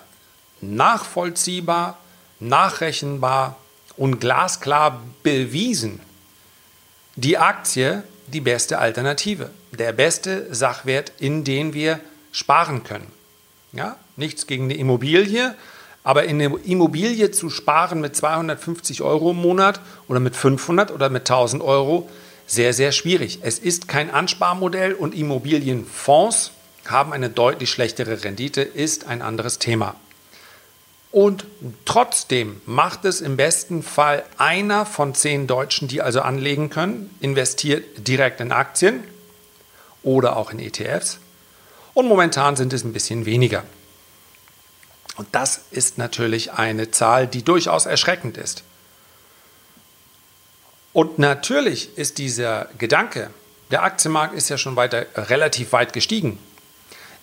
nachvollziehbar, 0.60 1.96
nachrechenbar, 2.38 3.56
und 3.98 4.20
glasklar 4.20 5.02
bewiesen, 5.22 6.00
die 7.16 7.36
Aktie 7.36 8.02
die 8.28 8.40
beste 8.40 8.78
Alternative, 8.78 9.50
der 9.72 9.92
beste 9.92 10.54
Sachwert, 10.54 11.12
in 11.18 11.44
den 11.44 11.74
wir 11.74 12.00
sparen 12.30 12.84
können. 12.84 13.06
Ja, 13.72 13.96
nichts 14.16 14.46
gegen 14.46 14.64
eine 14.64 14.74
Immobilie, 14.76 15.54
aber 16.04 16.24
in 16.24 16.40
eine 16.40 16.56
Immobilie 16.58 17.30
zu 17.30 17.50
sparen 17.50 18.00
mit 18.00 18.16
250 18.16 19.02
Euro 19.02 19.32
im 19.32 19.38
Monat 19.38 19.80
oder 20.08 20.20
mit 20.20 20.36
500 20.36 20.90
oder 20.90 21.10
mit 21.10 21.22
1000 21.22 21.62
Euro, 21.62 22.08
sehr, 22.46 22.72
sehr 22.72 22.92
schwierig. 22.92 23.40
Es 23.42 23.58
ist 23.58 23.88
kein 23.88 24.10
Ansparmodell 24.10 24.94
und 24.94 25.14
Immobilienfonds 25.14 26.52
haben 26.86 27.12
eine 27.12 27.28
deutlich 27.28 27.70
schlechtere 27.70 28.24
Rendite, 28.24 28.62
ist 28.62 29.06
ein 29.06 29.20
anderes 29.20 29.58
Thema. 29.58 29.96
Und 31.10 31.46
trotzdem 31.84 32.60
macht 32.66 33.04
es 33.04 33.20
im 33.20 33.36
besten 33.36 33.82
Fall 33.82 34.24
einer 34.36 34.84
von 34.84 35.14
zehn 35.14 35.46
Deutschen, 35.46 35.88
die 35.88 36.02
also 36.02 36.20
anlegen 36.20 36.68
können, 36.68 37.14
investiert 37.20 38.06
direkt 38.06 38.40
in 38.40 38.52
Aktien 38.52 39.02
oder 40.02 40.36
auch 40.36 40.50
in 40.50 40.58
ETFs. 40.58 41.18
Und 41.94 42.06
momentan 42.06 42.56
sind 42.56 42.72
es 42.72 42.84
ein 42.84 42.92
bisschen 42.92 43.24
weniger. 43.24 43.64
Und 45.16 45.28
das 45.32 45.62
ist 45.70 45.98
natürlich 45.98 46.52
eine 46.52 46.90
Zahl, 46.90 47.26
die 47.26 47.42
durchaus 47.42 47.86
erschreckend 47.86 48.36
ist. 48.36 48.62
Und 50.92 51.18
natürlich 51.18 51.96
ist 51.96 52.18
dieser 52.18 52.68
Gedanke, 52.78 53.30
der 53.70 53.82
Aktienmarkt 53.82 54.34
ist 54.34 54.48
ja 54.48 54.58
schon 54.58 54.76
weiter 54.76 55.06
relativ 55.16 55.72
weit 55.72 55.92
gestiegen 55.92 56.38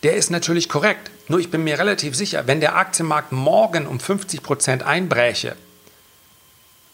der 0.06 0.16
ist 0.16 0.30
natürlich 0.30 0.70
korrekt. 0.70 1.10
Nur 1.28 1.40
ich 1.40 1.50
bin 1.50 1.64
mir 1.64 1.80
relativ 1.80 2.16
sicher, 2.16 2.48
wenn 2.48 2.60
der 2.60 2.76
Aktienmarkt 2.76 3.32
morgen 3.32 3.88
um 3.88 4.00
50 4.00 4.44
Prozent 4.44 4.84
einbräche, 4.84 5.56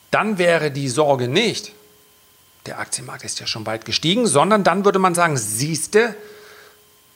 dann 0.09 0.37
wäre 0.37 0.71
die 0.71 0.89
Sorge 0.89 1.27
nicht, 1.27 1.73
der 2.65 2.79
Aktienmarkt 2.79 3.23
ist 3.23 3.39
ja 3.39 3.47
schon 3.47 3.65
weit 3.65 3.85
gestiegen, 3.85 4.27
sondern 4.27 4.63
dann 4.63 4.85
würde 4.85 4.99
man 4.99 5.15
sagen, 5.15 5.37
siehste, 5.37 6.15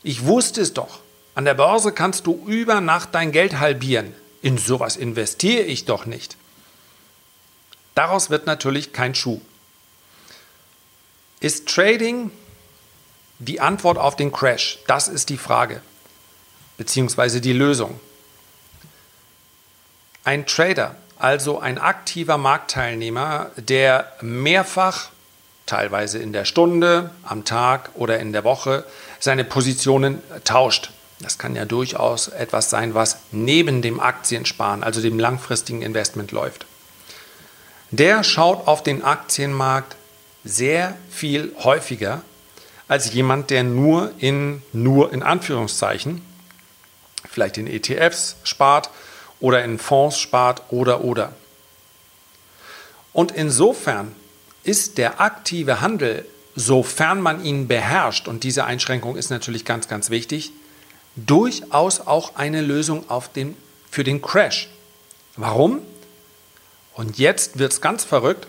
ich 0.02 0.26
wusste 0.26 0.62
es 0.62 0.74
doch. 0.74 1.00
An 1.36 1.46
der 1.46 1.54
Börse 1.54 1.92
kannst 1.92 2.26
du 2.28 2.46
über 2.48 2.82
Nacht 2.82 3.10
dein 3.14 3.32
Geld 3.32 3.60
halbieren. 3.60 4.14
In 4.42 4.58
sowas 4.58 4.96
investiere 4.96 5.64
ich 5.64 5.86
doch 5.86 6.06
nicht. 6.06 6.38
Daraus 7.94 8.30
wird 8.30 8.46
natürlich 8.46 8.94
kein 8.94 9.16
Schuh. 9.16 9.42
Ist 11.40 11.68
Trading 11.68 12.32
die 13.40 13.60
Antwort 13.60 13.98
auf 13.98 14.16
den 14.16 14.32
Crash, 14.32 14.80
das 14.88 15.08
ist 15.08 15.30
die 15.30 15.38
Frage, 15.38 15.82
beziehungsweise 16.78 17.42
die 17.42 17.54
Lösung. 17.54 18.00
Ein 20.24 20.46
Trader, 20.46 20.96
also 21.18 21.60
ein 21.60 21.78
aktiver 21.78 22.38
Marktteilnehmer, 22.38 23.52
der 23.58 24.12
mehrfach, 24.22 25.10
teilweise 25.66 26.20
in 26.20 26.34
der 26.34 26.46
Stunde, 26.46 27.12
am 27.24 27.46
Tag 27.46 27.92
oder 27.96 28.20
in 28.20 28.34
der 28.34 28.44
Woche, 28.44 28.86
seine 29.20 29.44
Positionen 29.44 30.22
tauscht. 30.44 30.92
Das 31.22 31.38
kann 31.38 31.56
ja 31.56 31.66
durchaus 31.66 32.28
etwas 32.28 32.70
sein, 32.70 32.94
was 32.94 33.18
neben 33.32 33.82
dem 33.82 34.00
Aktiensparen, 34.00 34.84
also 34.84 35.02
dem 35.02 35.18
langfristigen 35.18 35.82
Investment 35.82 36.32
läuft. 36.32 36.66
Der 37.92 38.24
schaut 38.24 38.68
auf 38.68 38.84
den 38.84 39.04
Aktienmarkt 39.04 39.96
sehr 40.44 40.96
viel 41.10 41.56
häufiger 41.64 42.22
als 42.88 43.14
jemand, 43.14 43.50
der 43.50 43.64
nur 43.64 44.12
in, 44.18 44.62
nur 44.74 45.14
in 45.14 45.24
Anführungszeichen, 45.24 46.22
vielleicht 47.36 47.58
in 47.58 47.68
ETFs 47.68 48.38
spart 48.44 48.90
oder 49.40 49.64
in 49.64 49.78
Fonds 49.78 50.18
spart 50.18 50.64
oder 50.70 51.04
oder. 51.04 51.34
Und 53.14 53.32
insofern 53.32 54.16
ist 54.64 54.98
der 54.98 55.22
aktive 55.22 55.82
Handel, 55.82 56.26
sofern 56.56 57.22
man 57.22 57.44
ihn 57.46 57.68
beherrscht, 57.68 58.28
und 58.28 58.44
diese 58.44 58.64
Einschränkung 58.66 59.16
ist 59.16 59.30
natürlich 59.30 59.66
ganz, 59.66 59.88
ganz 59.88 60.10
wichtig, 60.10 60.52
durchaus 61.16 62.08
auch 62.08 62.36
eine 62.36 62.62
Lösung 62.62 63.10
auf 63.10 63.32
den, 63.32 63.56
für 63.92 64.04
den 64.04 64.22
Crash. 64.22 64.70
Warum? 65.36 65.82
Und 66.94 67.20
jetzt 67.20 67.60
wird 67.60 67.74
es 67.74 67.82
ganz 67.82 68.04
verrückt, 68.04 68.48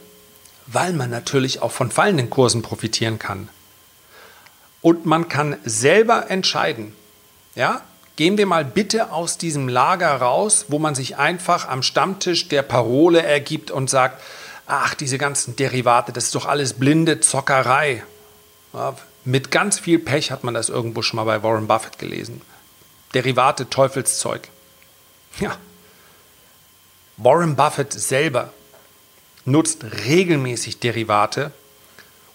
weil 0.66 0.92
man 0.92 1.10
natürlich 1.10 1.60
auch 1.60 1.72
von 1.72 1.90
fallenden 1.90 2.30
Kursen 2.30 2.62
profitieren 2.62 3.18
kann 3.18 3.48
und 4.86 5.04
man 5.04 5.28
kann 5.28 5.56
selber 5.64 6.30
entscheiden. 6.30 6.94
Ja? 7.56 7.82
Gehen 8.16 8.38
wir 8.38 8.46
mal 8.46 8.64
bitte 8.64 9.12
aus 9.12 9.36
diesem 9.36 9.68
Lager 9.68 10.16
raus, 10.16 10.66
wo 10.68 10.78
man 10.78 10.94
sich 10.94 11.18
einfach 11.18 11.68
am 11.68 11.82
Stammtisch 11.82 12.48
der 12.48 12.62
Parole 12.62 13.22
ergibt 13.22 13.70
und 13.70 13.90
sagt, 13.90 14.22
ach, 14.66 14.94
diese 14.94 15.18
ganzen 15.18 15.54
Derivate, 15.56 16.12
das 16.12 16.24
ist 16.24 16.34
doch 16.34 16.46
alles 16.46 16.72
blinde 16.74 17.20
Zockerei. 17.20 18.02
Ja, 18.72 18.96
mit 19.24 19.50
ganz 19.50 19.78
viel 19.78 19.98
Pech 19.98 20.30
hat 20.30 20.44
man 20.44 20.54
das 20.54 20.70
irgendwo 20.70 21.02
schon 21.02 21.16
mal 21.16 21.24
bei 21.24 21.42
Warren 21.42 21.66
Buffett 21.66 21.98
gelesen. 21.98 22.40
Derivate, 23.12 23.68
Teufelszeug. 23.68 24.48
Ja. 25.38 25.56
Warren 27.18 27.56
Buffett 27.56 27.92
selber 27.92 28.52
nutzt 29.44 29.84
regelmäßig 30.06 30.80
Derivate, 30.80 31.52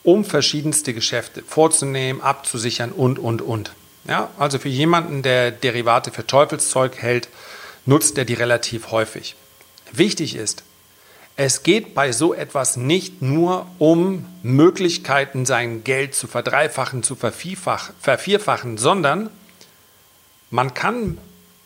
um 0.04 0.26
verschiedenste 0.26 0.94
Geschäfte 0.94 1.44
vorzunehmen, 1.44 2.22
abzusichern 2.22 2.92
und, 2.92 3.20
und, 3.20 3.42
und. 3.42 3.72
Ja, 4.08 4.30
also 4.40 4.58
für 4.58 4.70
jemanden, 4.70 5.22
der 5.22 5.52
Derivate 5.52 6.12
für 6.12 6.26
Teufelszeug 6.26 6.98
hält, 6.98 7.30
nutzt 7.86 8.18
er 8.18 8.26
die 8.26 8.34
relativ 8.34 8.92
häufig. 8.92 9.36
Wichtig 9.92 10.36
ist, 10.36 10.64
es 11.36 11.64
geht 11.64 11.96
bei 11.96 12.12
so 12.12 12.34
etwas 12.34 12.78
nicht 12.78 13.22
nur 13.22 13.66
um 13.80 14.26
Möglichkeiten, 14.44 15.46
sein 15.46 15.84
Geld 15.84 16.14
zu 16.14 16.28
verdreifachen, 16.28 17.04
zu 17.04 17.16
vervierfachen, 17.16 18.78
sondern 18.78 19.30
man 20.50 20.74
kann, 20.74 21.18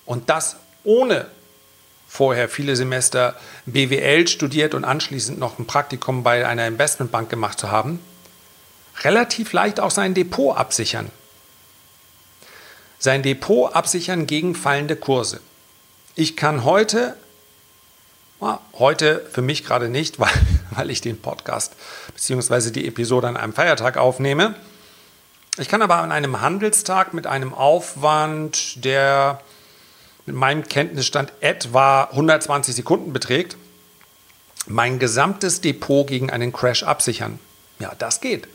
und 0.05 0.29
das 0.29 0.57
ohne 0.83 1.27
vorher 2.07 2.47
viele 2.47 2.75
Semester 2.75 3.35
BWL 3.65 4.27
studiert 4.27 4.73
und 4.75 4.85
anschließend 4.85 5.39
noch 5.39 5.59
ein 5.59 5.65
Praktikum 5.65 6.23
bei 6.23 6.47
einer 6.47 6.67
Investmentbank 6.67 7.29
gemacht 7.29 7.59
zu 7.59 7.71
haben, 7.71 7.99
relativ 9.03 9.51
leicht 9.51 9.79
auch 9.79 9.91
sein 9.91 10.13
Depot 10.13 10.55
absichern. 10.55 11.09
Sein 12.99 13.23
Depot 13.23 13.73
absichern 13.75 14.27
gegen 14.27 14.55
fallende 14.55 14.95
Kurse. 14.95 15.39
Ich 16.15 16.35
kann 16.37 16.63
heute, 16.63 17.15
heute 18.73 19.25
für 19.31 19.41
mich 19.41 19.65
gerade 19.65 19.89
nicht, 19.89 20.19
weil, 20.19 20.31
weil 20.71 20.89
ich 20.89 21.01
den 21.01 21.21
Podcast 21.21 21.73
bzw. 22.13 22.71
die 22.71 22.87
Episode 22.87 23.27
an 23.27 23.37
einem 23.37 23.53
Feiertag 23.53 23.97
aufnehme, 23.97 24.55
Ich 25.57 25.69
kann 25.69 25.81
aber 25.81 25.97
an 25.97 26.11
einem 26.11 26.41
Handelstag 26.41 27.13
mit 27.13 27.27
einem 27.27 27.53
Aufwand, 27.53 28.83
der 28.83 29.39
mit 30.25 30.35
meinem 30.35 30.67
Kenntnisstand 30.67 31.31
etwa 31.39 32.03
120 32.03 32.75
Sekunden 32.75 33.13
beträgt, 33.13 33.55
mein 34.67 34.99
gesamtes 34.99 35.61
Depot 35.61 36.07
gegen 36.07 36.29
einen 36.29 36.51
Crash 36.51 36.83
absichern. 36.83 37.39
Ja, 37.79 37.93
das 37.97 38.21
geht. 38.21 38.47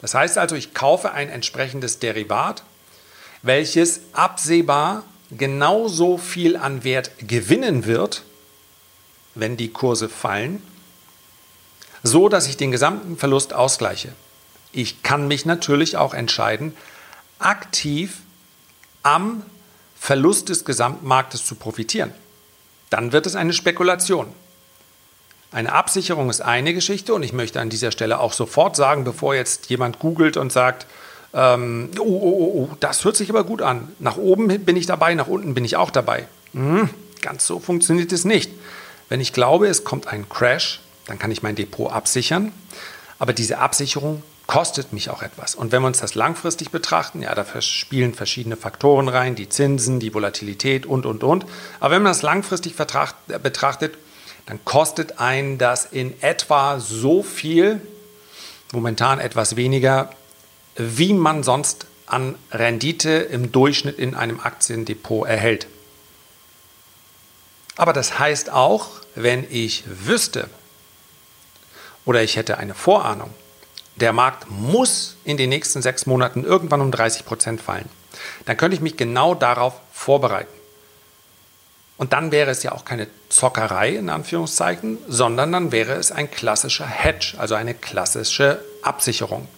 Das 0.00 0.14
heißt 0.14 0.38
also, 0.38 0.54
ich 0.54 0.74
kaufe 0.74 1.12
ein 1.12 1.28
entsprechendes 1.28 1.98
Derivat, 1.98 2.62
welches 3.42 4.00
absehbar 4.12 5.04
genauso 5.30 6.18
viel 6.18 6.56
an 6.56 6.84
Wert 6.84 7.12
gewinnen 7.18 7.86
wird, 7.86 8.22
wenn 9.34 9.56
die 9.56 9.70
Kurse 9.70 10.08
fallen, 10.08 10.62
so 12.02 12.28
dass 12.28 12.46
ich 12.48 12.56
den 12.56 12.72
gesamten 12.72 13.16
Verlust 13.16 13.52
ausgleiche. 13.52 14.12
Ich 14.72 15.02
kann 15.02 15.28
mich 15.28 15.44
natürlich 15.46 15.96
auch 15.96 16.14
entscheiden, 16.14 16.74
aktiv 17.38 18.18
am 19.02 19.42
Verlust 19.98 20.48
des 20.48 20.64
Gesamtmarktes 20.64 21.44
zu 21.44 21.54
profitieren. 21.54 22.12
Dann 22.90 23.12
wird 23.12 23.26
es 23.26 23.36
eine 23.36 23.52
Spekulation. 23.52 24.32
Eine 25.50 25.72
Absicherung 25.72 26.28
ist 26.28 26.40
eine 26.42 26.74
Geschichte 26.74 27.14
und 27.14 27.22
ich 27.22 27.32
möchte 27.32 27.60
an 27.60 27.70
dieser 27.70 27.90
Stelle 27.90 28.20
auch 28.20 28.32
sofort 28.32 28.76
sagen, 28.76 29.04
bevor 29.04 29.34
jetzt 29.34 29.70
jemand 29.70 29.98
googelt 29.98 30.36
und 30.36 30.52
sagt, 30.52 30.86
ähm, 31.34 31.90
oh, 31.98 32.02
oh, 32.02 32.06
oh, 32.06 32.68
oh, 32.70 32.76
das 32.80 33.04
hört 33.04 33.16
sich 33.16 33.30
aber 33.30 33.44
gut 33.44 33.62
an. 33.62 33.88
Nach 33.98 34.16
oben 34.16 34.46
bin 34.64 34.76
ich 34.76 34.86
dabei, 34.86 35.14
nach 35.14 35.28
unten 35.28 35.54
bin 35.54 35.64
ich 35.64 35.76
auch 35.76 35.90
dabei. 35.90 36.26
Hm, 36.52 36.88
ganz 37.20 37.46
so 37.46 37.58
funktioniert 37.58 38.12
es 38.12 38.24
nicht. 38.24 38.50
Wenn 39.08 39.20
ich 39.20 39.32
glaube, 39.32 39.68
es 39.68 39.84
kommt 39.84 40.08
ein 40.08 40.28
Crash, 40.28 40.80
dann 41.06 41.18
kann 41.18 41.30
ich 41.30 41.42
mein 41.42 41.56
Depot 41.56 41.90
absichern. 41.90 42.52
Aber 43.18 43.32
diese 43.32 43.58
Absicherung 43.58 44.22
kostet 44.46 44.92
mich 44.92 45.10
auch 45.10 45.22
etwas. 45.22 45.54
Und 45.54 45.72
wenn 45.72 45.82
wir 45.82 45.88
uns 45.88 45.98
das 45.98 46.14
langfristig 46.14 46.70
betrachten, 46.70 47.22
ja, 47.22 47.34
da 47.34 47.44
spielen 47.60 48.14
verschiedene 48.14 48.56
Faktoren 48.56 49.08
rein, 49.08 49.34
die 49.34 49.48
Zinsen, 49.48 50.00
die 50.00 50.14
Volatilität 50.14 50.86
und, 50.86 51.04
und, 51.04 51.22
und. 51.22 51.44
Aber 51.80 51.94
wenn 51.94 52.02
man 52.02 52.12
das 52.12 52.22
langfristig 52.22 52.74
betrachtet, 52.74 53.98
dann 54.46 54.64
kostet 54.64 55.18
ein 55.18 55.58
das 55.58 55.84
in 55.84 56.20
etwa 56.22 56.80
so 56.80 57.22
viel, 57.22 57.82
momentan 58.72 59.20
etwas 59.20 59.56
weniger, 59.56 60.10
wie 60.78 61.12
man 61.12 61.42
sonst 61.42 61.86
an 62.06 62.36
Rendite 62.50 63.10
im 63.10 63.52
Durchschnitt 63.52 63.98
in 63.98 64.14
einem 64.14 64.40
Aktiendepot 64.40 65.28
erhält. 65.28 65.66
Aber 67.76 67.92
das 67.92 68.18
heißt 68.18 68.50
auch, 68.50 68.88
wenn 69.14 69.46
ich 69.50 69.84
wüsste 69.86 70.48
oder 72.04 72.22
ich 72.22 72.36
hätte 72.36 72.58
eine 72.58 72.74
Vorahnung, 72.74 73.30
der 73.96 74.12
Markt 74.12 74.50
muss 74.50 75.16
in 75.24 75.36
den 75.36 75.50
nächsten 75.50 75.82
sechs 75.82 76.06
Monaten 76.06 76.44
irgendwann 76.44 76.80
um 76.80 76.90
30 76.90 77.26
Prozent 77.26 77.60
fallen, 77.60 77.88
dann 78.46 78.56
könnte 78.56 78.76
ich 78.76 78.80
mich 78.80 78.96
genau 78.96 79.34
darauf 79.34 79.74
vorbereiten. 79.92 80.52
Und 81.96 82.12
dann 82.12 82.30
wäre 82.30 82.50
es 82.50 82.62
ja 82.62 82.72
auch 82.72 82.84
keine 82.84 83.08
Zockerei 83.28 83.90
in 83.90 84.08
Anführungszeichen, 84.08 84.98
sondern 85.08 85.50
dann 85.50 85.72
wäre 85.72 85.94
es 85.94 86.12
ein 86.12 86.30
klassischer 86.30 86.86
Hedge, 86.86 87.34
also 87.38 87.56
eine 87.56 87.74
klassische 87.74 88.64
Absicherung. 88.82 89.48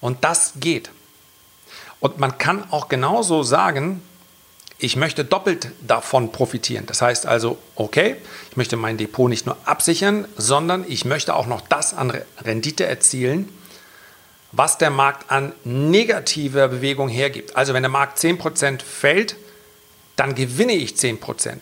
Und 0.00 0.24
das 0.24 0.54
geht. 0.56 0.90
Und 2.00 2.18
man 2.18 2.38
kann 2.38 2.70
auch 2.70 2.88
genauso 2.88 3.42
sagen, 3.42 4.02
ich 4.78 4.94
möchte 4.94 5.24
doppelt 5.24 5.72
davon 5.80 6.30
profitieren. 6.30 6.86
Das 6.86 7.02
heißt 7.02 7.26
also, 7.26 7.58
okay, 7.74 8.16
ich 8.50 8.56
möchte 8.56 8.76
mein 8.76 8.96
Depot 8.96 9.28
nicht 9.28 9.44
nur 9.44 9.56
absichern, 9.64 10.26
sondern 10.36 10.84
ich 10.86 11.04
möchte 11.04 11.34
auch 11.34 11.46
noch 11.46 11.60
das 11.62 11.94
an 11.94 12.12
Rendite 12.42 12.86
erzielen, 12.86 13.48
was 14.52 14.78
der 14.78 14.90
Markt 14.90 15.30
an 15.30 15.52
negativer 15.64 16.68
Bewegung 16.68 17.08
hergibt. 17.08 17.56
Also 17.56 17.74
wenn 17.74 17.82
der 17.82 17.90
Markt 17.90 18.18
10% 18.18 18.82
fällt, 18.82 19.36
dann 20.14 20.36
gewinne 20.36 20.74
ich 20.74 20.92
10%. 20.92 21.58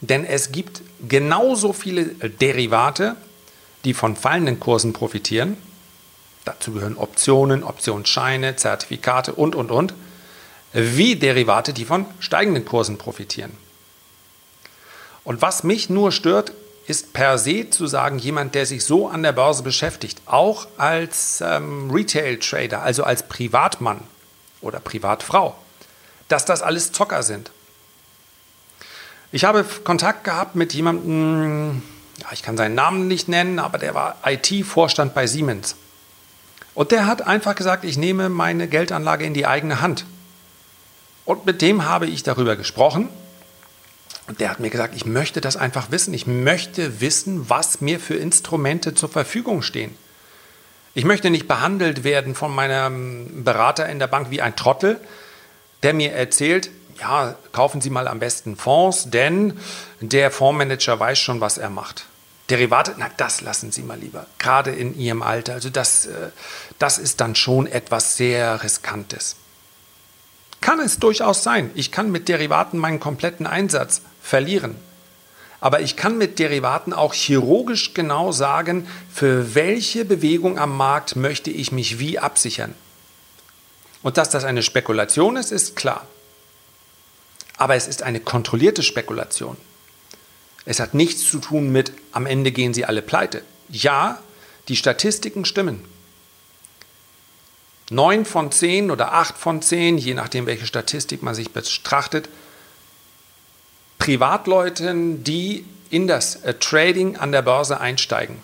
Denn 0.00 0.24
es 0.24 0.52
gibt 0.52 0.82
genauso 1.06 1.72
viele 1.72 2.06
Derivate, 2.06 3.16
die 3.84 3.94
von 3.94 4.16
fallenden 4.16 4.58
Kursen 4.58 4.92
profitieren. 4.92 5.56
Dazu 6.44 6.72
gehören 6.72 6.96
Optionen, 6.96 7.62
Optionsscheine, 7.62 8.56
Zertifikate 8.56 9.34
und, 9.34 9.54
und, 9.54 9.70
und 9.70 9.94
wie 10.72 11.16
Derivate, 11.16 11.72
die 11.72 11.84
von 11.84 12.06
steigenden 12.18 12.64
Kursen 12.64 12.98
profitieren. 12.98 13.52
Und 15.24 15.42
was 15.42 15.62
mich 15.62 15.88
nur 15.88 16.10
stört, 16.10 16.52
ist 16.86 17.12
per 17.12 17.38
se 17.38 17.70
zu 17.70 17.86
sagen, 17.86 18.18
jemand, 18.18 18.54
der 18.54 18.66
sich 18.66 18.84
so 18.84 19.08
an 19.08 19.22
der 19.22 19.32
Börse 19.32 19.62
beschäftigt, 19.62 20.20
auch 20.26 20.66
als 20.78 21.40
ähm, 21.40 21.90
Retail-Trader, 21.90 22.82
also 22.82 23.04
als 23.04 23.22
Privatmann 23.28 24.00
oder 24.60 24.80
Privatfrau, 24.80 25.54
dass 26.28 26.44
das 26.44 26.62
alles 26.62 26.90
Zocker 26.90 27.22
sind. 27.22 27.52
Ich 29.30 29.44
habe 29.44 29.64
Kontakt 29.84 30.24
gehabt 30.24 30.56
mit 30.56 30.74
jemandem, 30.74 31.82
ja, 32.18 32.26
ich 32.32 32.42
kann 32.42 32.56
seinen 32.56 32.74
Namen 32.74 33.06
nicht 33.06 33.28
nennen, 33.28 33.60
aber 33.60 33.78
der 33.78 33.94
war 33.94 34.16
IT-Vorstand 34.24 35.14
bei 35.14 35.26
Siemens. 35.26 35.76
Und 36.74 36.90
der 36.90 37.06
hat 37.06 37.26
einfach 37.26 37.54
gesagt, 37.54 37.84
ich 37.84 37.96
nehme 37.96 38.28
meine 38.28 38.68
Geldanlage 38.68 39.24
in 39.24 39.34
die 39.34 39.46
eigene 39.46 39.80
Hand. 39.80 40.06
Und 41.24 41.46
mit 41.46 41.62
dem 41.62 41.84
habe 41.84 42.06
ich 42.06 42.22
darüber 42.22 42.56
gesprochen. 42.56 43.08
Und 44.26 44.40
der 44.40 44.50
hat 44.50 44.60
mir 44.60 44.70
gesagt, 44.70 44.94
ich 44.96 45.04
möchte 45.04 45.40
das 45.40 45.56
einfach 45.56 45.90
wissen. 45.90 46.14
Ich 46.14 46.26
möchte 46.26 47.00
wissen, 47.00 47.48
was 47.50 47.80
mir 47.80 48.00
für 48.00 48.14
Instrumente 48.14 48.94
zur 48.94 49.08
Verfügung 49.08 49.62
stehen. 49.62 49.94
Ich 50.94 51.04
möchte 51.04 51.30
nicht 51.30 51.48
behandelt 51.48 52.04
werden 52.04 52.34
von 52.34 52.54
meinem 52.54 53.44
Berater 53.44 53.88
in 53.88 53.98
der 53.98 54.06
Bank 54.06 54.30
wie 54.30 54.42
ein 54.42 54.56
Trottel, 54.56 55.00
der 55.82 55.94
mir 55.94 56.12
erzählt, 56.12 56.70
ja, 57.00 57.34
kaufen 57.52 57.80
Sie 57.80 57.90
mal 57.90 58.06
am 58.06 58.18
besten 58.18 58.56
Fonds, 58.56 59.10
denn 59.10 59.58
der 60.00 60.30
Fondsmanager 60.30 61.00
weiß 61.00 61.18
schon, 61.18 61.40
was 61.40 61.58
er 61.58 61.70
macht. 61.70 62.04
Derivate, 62.52 62.94
na, 62.98 63.08
das 63.16 63.40
lassen 63.40 63.72
Sie 63.72 63.82
mal 63.82 63.98
lieber, 63.98 64.26
gerade 64.38 64.72
in 64.72 64.94
Ihrem 64.94 65.22
Alter. 65.22 65.54
Also 65.54 65.70
das, 65.70 66.04
äh, 66.04 66.28
das 66.78 66.98
ist 66.98 67.22
dann 67.22 67.34
schon 67.34 67.66
etwas 67.66 68.18
sehr 68.18 68.62
Riskantes. 68.62 69.36
Kann 70.60 70.78
es 70.78 70.98
durchaus 70.98 71.42
sein. 71.42 71.70
Ich 71.74 71.92
kann 71.92 72.10
mit 72.10 72.28
Derivaten 72.28 72.78
meinen 72.78 73.00
kompletten 73.00 73.46
Einsatz 73.46 74.02
verlieren. 74.20 74.74
Aber 75.60 75.80
ich 75.80 75.96
kann 75.96 76.18
mit 76.18 76.38
Derivaten 76.38 76.92
auch 76.92 77.14
chirurgisch 77.14 77.94
genau 77.94 78.32
sagen, 78.32 78.86
für 79.10 79.54
welche 79.54 80.04
Bewegung 80.04 80.58
am 80.58 80.76
Markt 80.76 81.16
möchte 81.16 81.48
ich 81.50 81.72
mich 81.72 81.98
wie 81.98 82.18
absichern. 82.18 82.74
Und 84.02 84.18
dass 84.18 84.28
das 84.28 84.44
eine 84.44 84.62
Spekulation 84.62 85.36
ist, 85.36 85.52
ist 85.52 85.74
klar. 85.74 86.06
Aber 87.56 87.76
es 87.76 87.88
ist 87.88 88.02
eine 88.02 88.20
kontrollierte 88.20 88.82
Spekulation. 88.82 89.56
Es 90.64 90.80
hat 90.80 90.94
nichts 90.94 91.28
zu 91.28 91.38
tun 91.38 91.72
mit, 91.72 91.92
am 92.12 92.26
Ende 92.26 92.52
gehen 92.52 92.74
sie 92.74 92.84
alle 92.84 93.02
pleite. 93.02 93.42
Ja, 93.68 94.22
die 94.68 94.76
Statistiken 94.76 95.44
stimmen. 95.44 95.84
Neun 97.90 98.24
von 98.24 98.52
zehn 98.52 98.90
oder 98.90 99.12
acht 99.12 99.36
von 99.36 99.60
zehn, 99.60 99.98
je 99.98 100.14
nachdem, 100.14 100.46
welche 100.46 100.66
Statistik 100.66 101.22
man 101.22 101.34
sich 101.34 101.50
betrachtet, 101.50 102.28
Privatleuten, 103.98 105.22
die 105.24 105.64
in 105.90 106.06
das 106.06 106.36
äh, 106.36 106.54
Trading 106.54 107.16
an 107.16 107.32
der 107.32 107.42
Börse 107.42 107.80
einsteigen. 107.80 108.38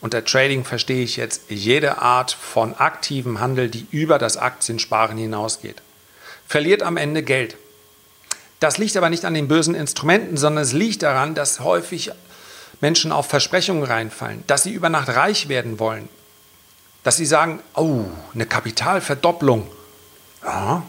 Unter 0.00 0.24
Trading 0.24 0.64
verstehe 0.64 1.02
ich 1.02 1.16
jetzt 1.16 1.50
jede 1.50 1.98
Art 1.98 2.32
von 2.32 2.74
aktivem 2.74 3.40
Handel, 3.40 3.68
die 3.68 3.86
über 3.90 4.18
das 4.18 4.36
Aktiensparen 4.36 5.18
hinausgeht. 5.18 5.82
Verliert 6.46 6.82
am 6.82 6.96
Ende 6.96 7.22
Geld. 7.22 7.56
Das 8.64 8.78
liegt 8.78 8.96
aber 8.96 9.10
nicht 9.10 9.26
an 9.26 9.34
den 9.34 9.46
bösen 9.46 9.74
Instrumenten, 9.74 10.38
sondern 10.38 10.64
es 10.64 10.72
liegt 10.72 11.02
daran, 11.02 11.34
dass 11.34 11.60
häufig 11.60 12.12
Menschen 12.80 13.12
auf 13.12 13.26
Versprechungen 13.26 13.82
reinfallen, 13.82 14.42
dass 14.46 14.62
sie 14.62 14.72
über 14.72 14.88
Nacht 14.88 15.10
reich 15.10 15.50
werden 15.50 15.78
wollen, 15.78 16.08
dass 17.02 17.18
sie 17.18 17.26
sagen, 17.26 17.60
oh, 17.74 18.04
eine 18.32 18.46
Kapitalverdopplung. 18.46 19.66
Ja, 20.42 20.82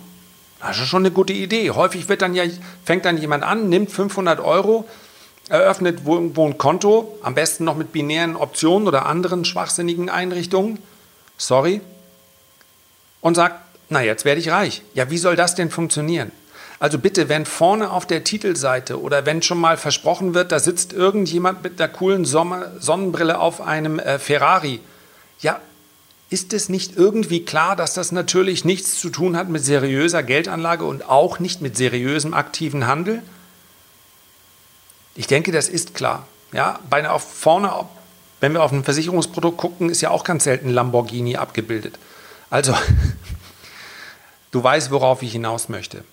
das 0.61 0.77
ist 0.77 0.87
schon 0.87 1.01
eine 1.01 1.11
gute 1.11 1.33
Idee. 1.33 1.69
Häufig 1.71 2.07
wird 2.07 2.21
dann 2.21 2.33
ja, 2.33 2.45
fängt 2.85 3.03
dann 3.03 3.17
jemand 3.17 3.43
an, 3.43 3.67
nimmt 3.67 3.91
500 3.91 4.39
Euro, 4.39 4.87
eröffnet 5.49 5.99
irgendwo 6.05 6.47
ein 6.47 6.57
Konto, 6.57 7.19
am 7.23 7.35
besten 7.35 7.65
noch 7.65 7.75
mit 7.75 7.91
binären 7.91 8.37
Optionen 8.37 8.87
oder 8.87 9.05
anderen 9.05 9.43
schwachsinnigen 9.43 10.09
Einrichtungen. 10.09 10.79
Sorry. 11.37 11.81
Und 13.19 13.35
sagt, 13.35 13.59
na, 13.89 14.01
jetzt 14.01 14.23
werde 14.23 14.39
ich 14.39 14.47
reich. 14.47 14.81
Ja, 14.93 15.09
wie 15.09 15.17
soll 15.17 15.35
das 15.35 15.55
denn 15.55 15.69
funktionieren? 15.69 16.31
Also 16.79 16.99
bitte, 16.99 17.29
wenn 17.29 17.45
vorne 17.45 17.91
auf 17.91 18.05
der 18.05 18.23
Titelseite 18.23 18.99
oder 18.99 19.25
wenn 19.25 19.41
schon 19.41 19.59
mal 19.59 19.77
versprochen 19.77 20.33
wird, 20.33 20.51
da 20.51 20.59
sitzt 20.59 20.91
irgendjemand 20.91 21.63
mit 21.63 21.79
einer 21.79 21.91
coolen 21.91 22.25
Sommer 22.25 22.71
Sonnenbrille 22.79 23.39
auf 23.39 23.61
einem 23.61 23.99
äh, 23.99 24.19
Ferrari. 24.19 24.81
Ja, 25.39 25.61
ist 26.29 26.53
es 26.53 26.69
nicht 26.69 26.97
irgendwie 26.97 27.45
klar, 27.45 27.75
dass 27.75 27.93
das 27.93 28.11
natürlich 28.11 28.65
nichts 28.65 28.99
zu 28.99 29.09
tun 29.09 29.37
hat 29.37 29.47
mit 29.47 29.63
seriöser 29.63 30.23
Geldanlage 30.23 30.83
und 30.83 31.07
auch 31.07 31.39
nicht 31.39 31.61
mit 31.61 31.77
seriösem 31.77 32.33
aktiven 32.33 32.87
Handel? 32.87 33.21
Ich 35.15 35.27
denke, 35.27 35.51
das 35.51 35.69
ist 35.69 35.93
klar. 35.93 36.27
Ja, 36.51 36.79
bei 36.89 37.07
auf 37.09 37.23
vorne, 37.23 37.71
wenn 38.41 38.53
wir 38.53 38.63
auf 38.63 38.71
ein 38.71 38.83
Versicherungsprodukt 38.83 39.57
gucken, 39.57 39.89
ist 39.89 40.01
ja 40.01 40.09
auch 40.09 40.23
ganz 40.23 40.43
selten 40.43 40.69
Lamborghini 40.69 41.37
abgebildet. 41.37 41.97
Also, 42.49 42.75
du 44.51 44.63
weißt, 44.63 44.91
worauf 44.91 45.21
ich 45.21 45.31
hinaus 45.31 45.69
möchte. 45.69 46.03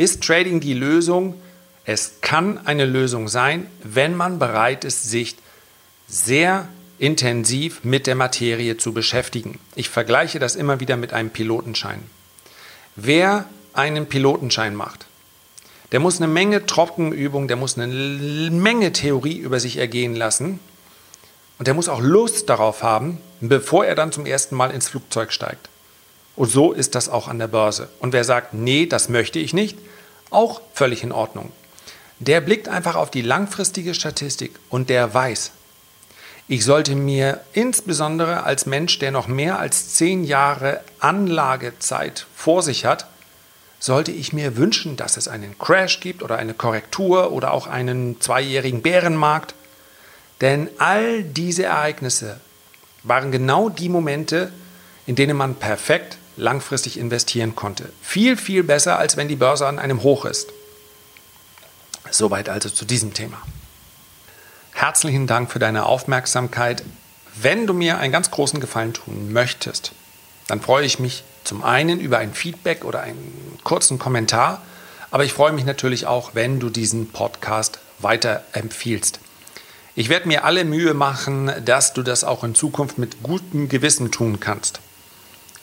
Ist 0.00 0.22
Trading 0.22 0.60
die 0.60 0.72
Lösung? 0.72 1.34
Es 1.84 2.22
kann 2.22 2.56
eine 2.66 2.86
Lösung 2.86 3.28
sein, 3.28 3.66
wenn 3.82 4.16
man 4.16 4.38
bereit 4.38 4.86
ist, 4.86 5.10
sich 5.10 5.36
sehr 6.08 6.70
intensiv 6.98 7.84
mit 7.84 8.06
der 8.06 8.14
Materie 8.14 8.78
zu 8.78 8.94
beschäftigen. 8.94 9.58
Ich 9.74 9.90
vergleiche 9.90 10.38
das 10.38 10.56
immer 10.56 10.80
wieder 10.80 10.96
mit 10.96 11.12
einem 11.12 11.28
Pilotenschein. 11.28 12.02
Wer 12.96 13.44
einen 13.74 14.06
Pilotenschein 14.06 14.74
macht, 14.74 15.04
der 15.92 16.00
muss 16.00 16.16
eine 16.16 16.32
Menge 16.32 16.64
Trockenübung, 16.64 17.46
der 17.46 17.58
muss 17.58 17.76
eine 17.78 18.50
Menge 18.50 18.94
Theorie 18.94 19.36
über 19.36 19.60
sich 19.60 19.76
ergehen 19.76 20.16
lassen 20.16 20.60
und 21.58 21.66
der 21.66 21.74
muss 21.74 21.90
auch 21.90 22.00
Lust 22.00 22.48
darauf 22.48 22.82
haben, 22.82 23.18
bevor 23.42 23.84
er 23.84 23.96
dann 23.96 24.12
zum 24.12 24.24
ersten 24.24 24.56
Mal 24.56 24.70
ins 24.70 24.88
Flugzeug 24.88 25.30
steigt. 25.30 25.68
Und 26.36 26.50
so 26.50 26.72
ist 26.72 26.94
das 26.94 27.10
auch 27.10 27.28
an 27.28 27.38
der 27.38 27.48
Börse. 27.48 27.90
Und 27.98 28.14
wer 28.14 28.24
sagt, 28.24 28.54
nee, 28.54 28.86
das 28.86 29.10
möchte 29.10 29.38
ich 29.38 29.52
nicht, 29.52 29.76
auch 30.30 30.60
völlig 30.72 31.02
in 31.02 31.12
Ordnung. 31.12 31.52
Der 32.18 32.40
blickt 32.40 32.68
einfach 32.68 32.96
auf 32.96 33.10
die 33.10 33.22
langfristige 33.22 33.94
Statistik 33.94 34.58
und 34.68 34.90
der 34.90 35.12
weiß, 35.12 35.52
ich 36.48 36.64
sollte 36.64 36.96
mir 36.96 37.40
insbesondere 37.52 38.42
als 38.42 38.66
Mensch, 38.66 38.98
der 38.98 39.12
noch 39.12 39.28
mehr 39.28 39.60
als 39.60 39.94
zehn 39.94 40.24
Jahre 40.24 40.80
Anlagezeit 40.98 42.26
vor 42.34 42.62
sich 42.62 42.84
hat, 42.84 43.06
sollte 43.78 44.10
ich 44.10 44.32
mir 44.32 44.56
wünschen, 44.56 44.96
dass 44.96 45.16
es 45.16 45.28
einen 45.28 45.58
Crash 45.58 46.00
gibt 46.00 46.22
oder 46.22 46.36
eine 46.38 46.52
Korrektur 46.52 47.32
oder 47.32 47.52
auch 47.52 47.66
einen 47.66 48.20
zweijährigen 48.20 48.82
Bärenmarkt. 48.82 49.54
Denn 50.40 50.68
all 50.78 51.22
diese 51.22 51.64
Ereignisse 51.64 52.40
waren 53.04 53.30
genau 53.30 53.68
die 53.68 53.88
Momente, 53.88 54.52
in 55.06 55.14
denen 55.14 55.36
man 55.36 55.54
perfekt 55.54 56.18
langfristig 56.40 56.98
investieren 56.98 57.54
konnte. 57.54 57.92
Viel, 58.02 58.36
viel 58.36 58.62
besser, 58.62 58.98
als 58.98 59.16
wenn 59.16 59.28
die 59.28 59.36
Börse 59.36 59.66
an 59.66 59.78
einem 59.78 60.02
Hoch 60.02 60.24
ist. 60.24 60.48
Soweit 62.10 62.48
also 62.48 62.70
zu 62.70 62.84
diesem 62.84 63.14
Thema. 63.14 63.38
Herzlichen 64.72 65.26
Dank 65.26 65.52
für 65.52 65.58
deine 65.58 65.86
Aufmerksamkeit. 65.86 66.82
Wenn 67.40 67.66
du 67.66 67.74
mir 67.74 67.98
einen 67.98 68.12
ganz 68.12 68.30
großen 68.30 68.60
Gefallen 68.60 68.94
tun 68.94 69.32
möchtest, 69.32 69.92
dann 70.48 70.60
freue 70.60 70.84
ich 70.84 70.98
mich 70.98 71.22
zum 71.44 71.62
einen 71.62 72.00
über 72.00 72.18
ein 72.18 72.34
Feedback 72.34 72.84
oder 72.84 73.00
einen 73.00 73.58
kurzen 73.62 73.98
Kommentar, 73.98 74.62
aber 75.10 75.24
ich 75.24 75.32
freue 75.32 75.52
mich 75.52 75.64
natürlich 75.64 76.06
auch, 76.06 76.34
wenn 76.34 76.60
du 76.60 76.70
diesen 76.70 77.10
Podcast 77.10 77.78
weiterempfiehlst. 77.98 79.20
Ich 79.94 80.08
werde 80.08 80.28
mir 80.28 80.44
alle 80.44 80.64
Mühe 80.64 80.94
machen, 80.94 81.52
dass 81.64 81.92
du 81.92 82.02
das 82.02 82.24
auch 82.24 82.44
in 82.44 82.54
Zukunft 82.54 82.98
mit 82.98 83.22
gutem 83.22 83.68
Gewissen 83.68 84.10
tun 84.10 84.40
kannst. 84.40 84.80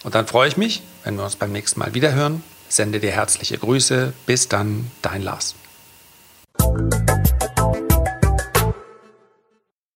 Und 0.04 0.16
dann 0.16 0.28
freue 0.28 0.48
ich 0.48 0.58
mich, 0.58 0.82
wenn 1.04 1.16
wir 1.16 1.24
uns 1.24 1.36
beim 1.36 1.52
nächsten 1.52 1.80
Mal 1.80 1.94
wieder 1.94 2.14
hören. 2.14 2.44
Sende 2.70 3.00
dir 3.00 3.12
herzliche 3.12 3.58
Grüße. 3.58 4.14
Bis 4.26 4.48
dann, 4.48 4.92
dein 5.02 5.22
Lars. 5.24 5.56